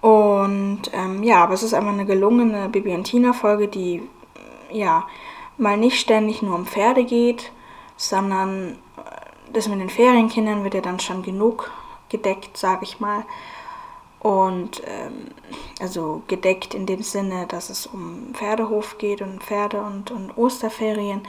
[0.00, 4.02] Und ähm, ja, aber es ist einfach eine gelungene Bibi und Tina Folge, die
[4.70, 5.06] ja
[5.58, 7.52] mal nicht ständig nur um Pferde geht,
[7.96, 11.70] sondern äh, das mit den Ferienkindern wird ja dann schon genug
[12.08, 13.24] gedeckt, sage ich mal.
[14.20, 15.28] Und ähm,
[15.80, 21.22] also gedeckt in dem Sinne, dass es um Pferdehof geht und Pferde und, und Osterferien.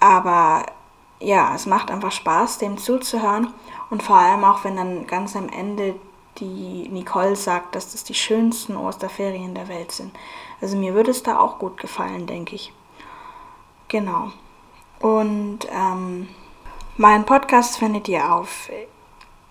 [0.00, 0.66] Aber
[1.20, 3.52] ja, es macht einfach Spaß, dem zuzuhören.
[3.90, 5.94] Und vor allem auch, wenn dann ganz am Ende
[6.38, 10.14] die Nicole sagt, dass das die schönsten Osterferien der Welt sind.
[10.60, 12.72] Also mir würde es da auch gut gefallen, denke ich.
[13.88, 14.32] Genau.
[15.00, 16.28] Und ähm,
[16.96, 18.70] meinen Podcast findet ihr auf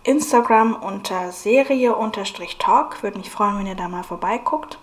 [0.03, 3.03] Instagram unter Serie-Talk.
[3.03, 4.79] Würde mich freuen, wenn ihr da mal vorbeiguckt.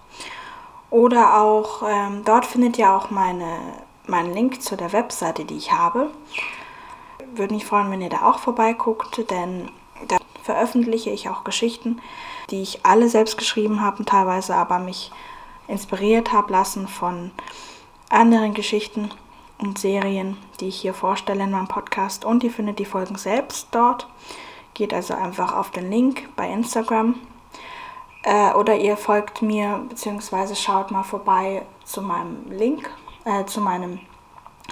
[0.90, 3.58] Oder auch, ähm, dort findet ihr auch meine,
[4.06, 6.10] meinen Link zu der Webseite, die ich habe.
[7.34, 9.70] Würde mich freuen, wenn ihr da auch vorbeiguckt, denn
[10.42, 12.00] veröffentliche ich auch Geschichten,
[12.50, 15.12] die ich alle selbst geschrieben habe, teilweise aber mich
[15.68, 17.30] inspiriert habe lassen von
[18.08, 19.10] anderen Geschichten
[19.58, 22.24] und Serien, die ich hier vorstelle in meinem Podcast.
[22.24, 24.08] Und ihr findet die Folgen selbst dort.
[24.74, 27.14] Geht also einfach auf den Link bei Instagram.
[28.22, 32.90] Äh, oder ihr folgt mir, beziehungsweise schaut mal vorbei zu meinem Link,
[33.24, 34.00] äh, zu meinem,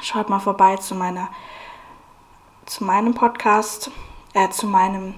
[0.03, 1.29] schaut mal vorbei zu meiner,
[2.66, 3.91] zu meinem Podcast,
[4.35, 5.14] äh, zu meinem,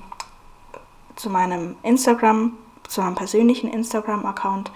[1.21, 2.57] zu meinem Instagram,
[2.89, 4.73] zu meinem persönlichen Instagram-Account.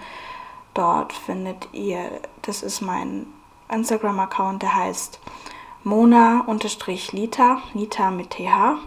[0.73, 3.25] Dort findet ihr, das ist mein
[3.69, 5.19] Instagram-Account, der heißt
[5.83, 8.77] Mona-Lita, Lita mit TH.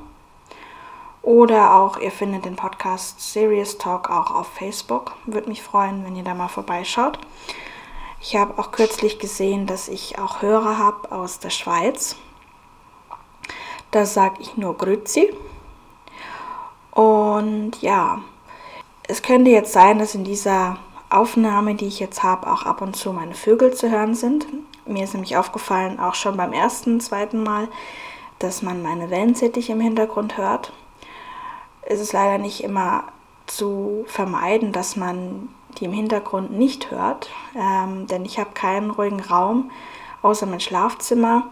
[1.22, 5.16] Oder auch, ihr findet den Podcast Serious Talk auch auf Facebook.
[5.26, 7.18] Würde mich freuen, wenn ihr da mal vorbeischaut.
[8.20, 12.16] Ich habe auch kürzlich gesehen, dass ich auch Hörer habe aus der Schweiz.
[13.90, 15.32] Da sage ich nur Grüezi.
[16.98, 18.22] Und ja,
[19.04, 20.78] es könnte jetzt sein, dass in dieser
[21.10, 24.48] Aufnahme, die ich jetzt habe, auch ab und zu meine Vögel zu hören sind.
[24.84, 27.68] Mir ist nämlich aufgefallen, auch schon beim ersten, zweiten Mal,
[28.40, 30.72] dass man meine Wellensittich im Hintergrund hört.
[31.82, 33.04] Es ist leider nicht immer
[33.46, 39.20] zu vermeiden, dass man die im Hintergrund nicht hört, ähm, denn ich habe keinen ruhigen
[39.20, 39.70] Raum
[40.22, 41.46] außer mein Schlafzimmer.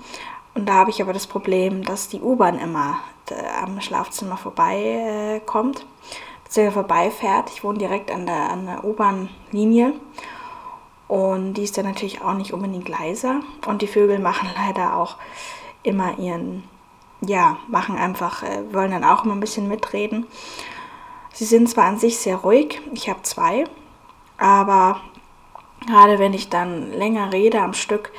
[0.57, 2.99] Und da habe ich aber das Problem, dass die U-Bahn immer
[3.29, 7.51] äh, am Schlafzimmer vorbei äh, beziehungsweise vorbeifährt.
[7.51, 9.93] Ich wohne direkt an der, an der U-Bahn-Linie
[11.09, 13.41] und die ist dann natürlich auch nicht unbedingt leiser.
[13.67, 15.17] Und die Vögel machen leider auch
[15.83, 16.65] immer ihren,
[17.21, 20.27] ja, machen einfach, äh, wollen dann auch immer ein bisschen mitreden.
[21.35, 23.65] Sie sind zwar an sich sehr ruhig, ich habe zwei,
[24.39, 25.03] aber
[25.87, 28.11] gerade wenn ich dann länger rede am Stück,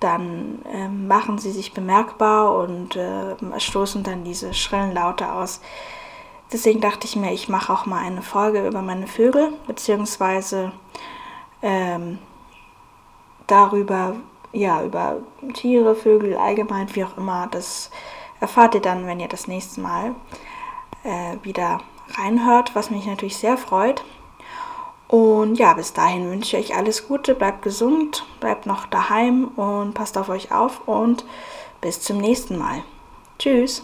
[0.00, 5.60] dann äh, machen sie sich bemerkbar und äh, stoßen dann diese schrillen Laute aus,
[6.52, 10.72] Deswegen dachte ich mir, ich mache auch mal eine Folge über meine Vögel, beziehungsweise
[11.62, 12.18] ähm,
[13.46, 14.16] darüber,
[14.52, 15.18] ja, über
[15.54, 17.46] Tiere, Vögel allgemein, wie auch immer.
[17.50, 17.90] Das
[18.40, 20.16] erfahrt ihr dann, wenn ihr das nächste Mal
[21.04, 21.78] äh, wieder
[22.18, 24.04] reinhört, was mich natürlich sehr freut.
[25.10, 29.92] Und ja, bis dahin wünsche ich euch alles Gute, bleibt gesund, bleibt noch daheim und
[29.92, 31.24] passt auf euch auf und
[31.80, 32.84] bis zum nächsten Mal.
[33.36, 33.82] Tschüss.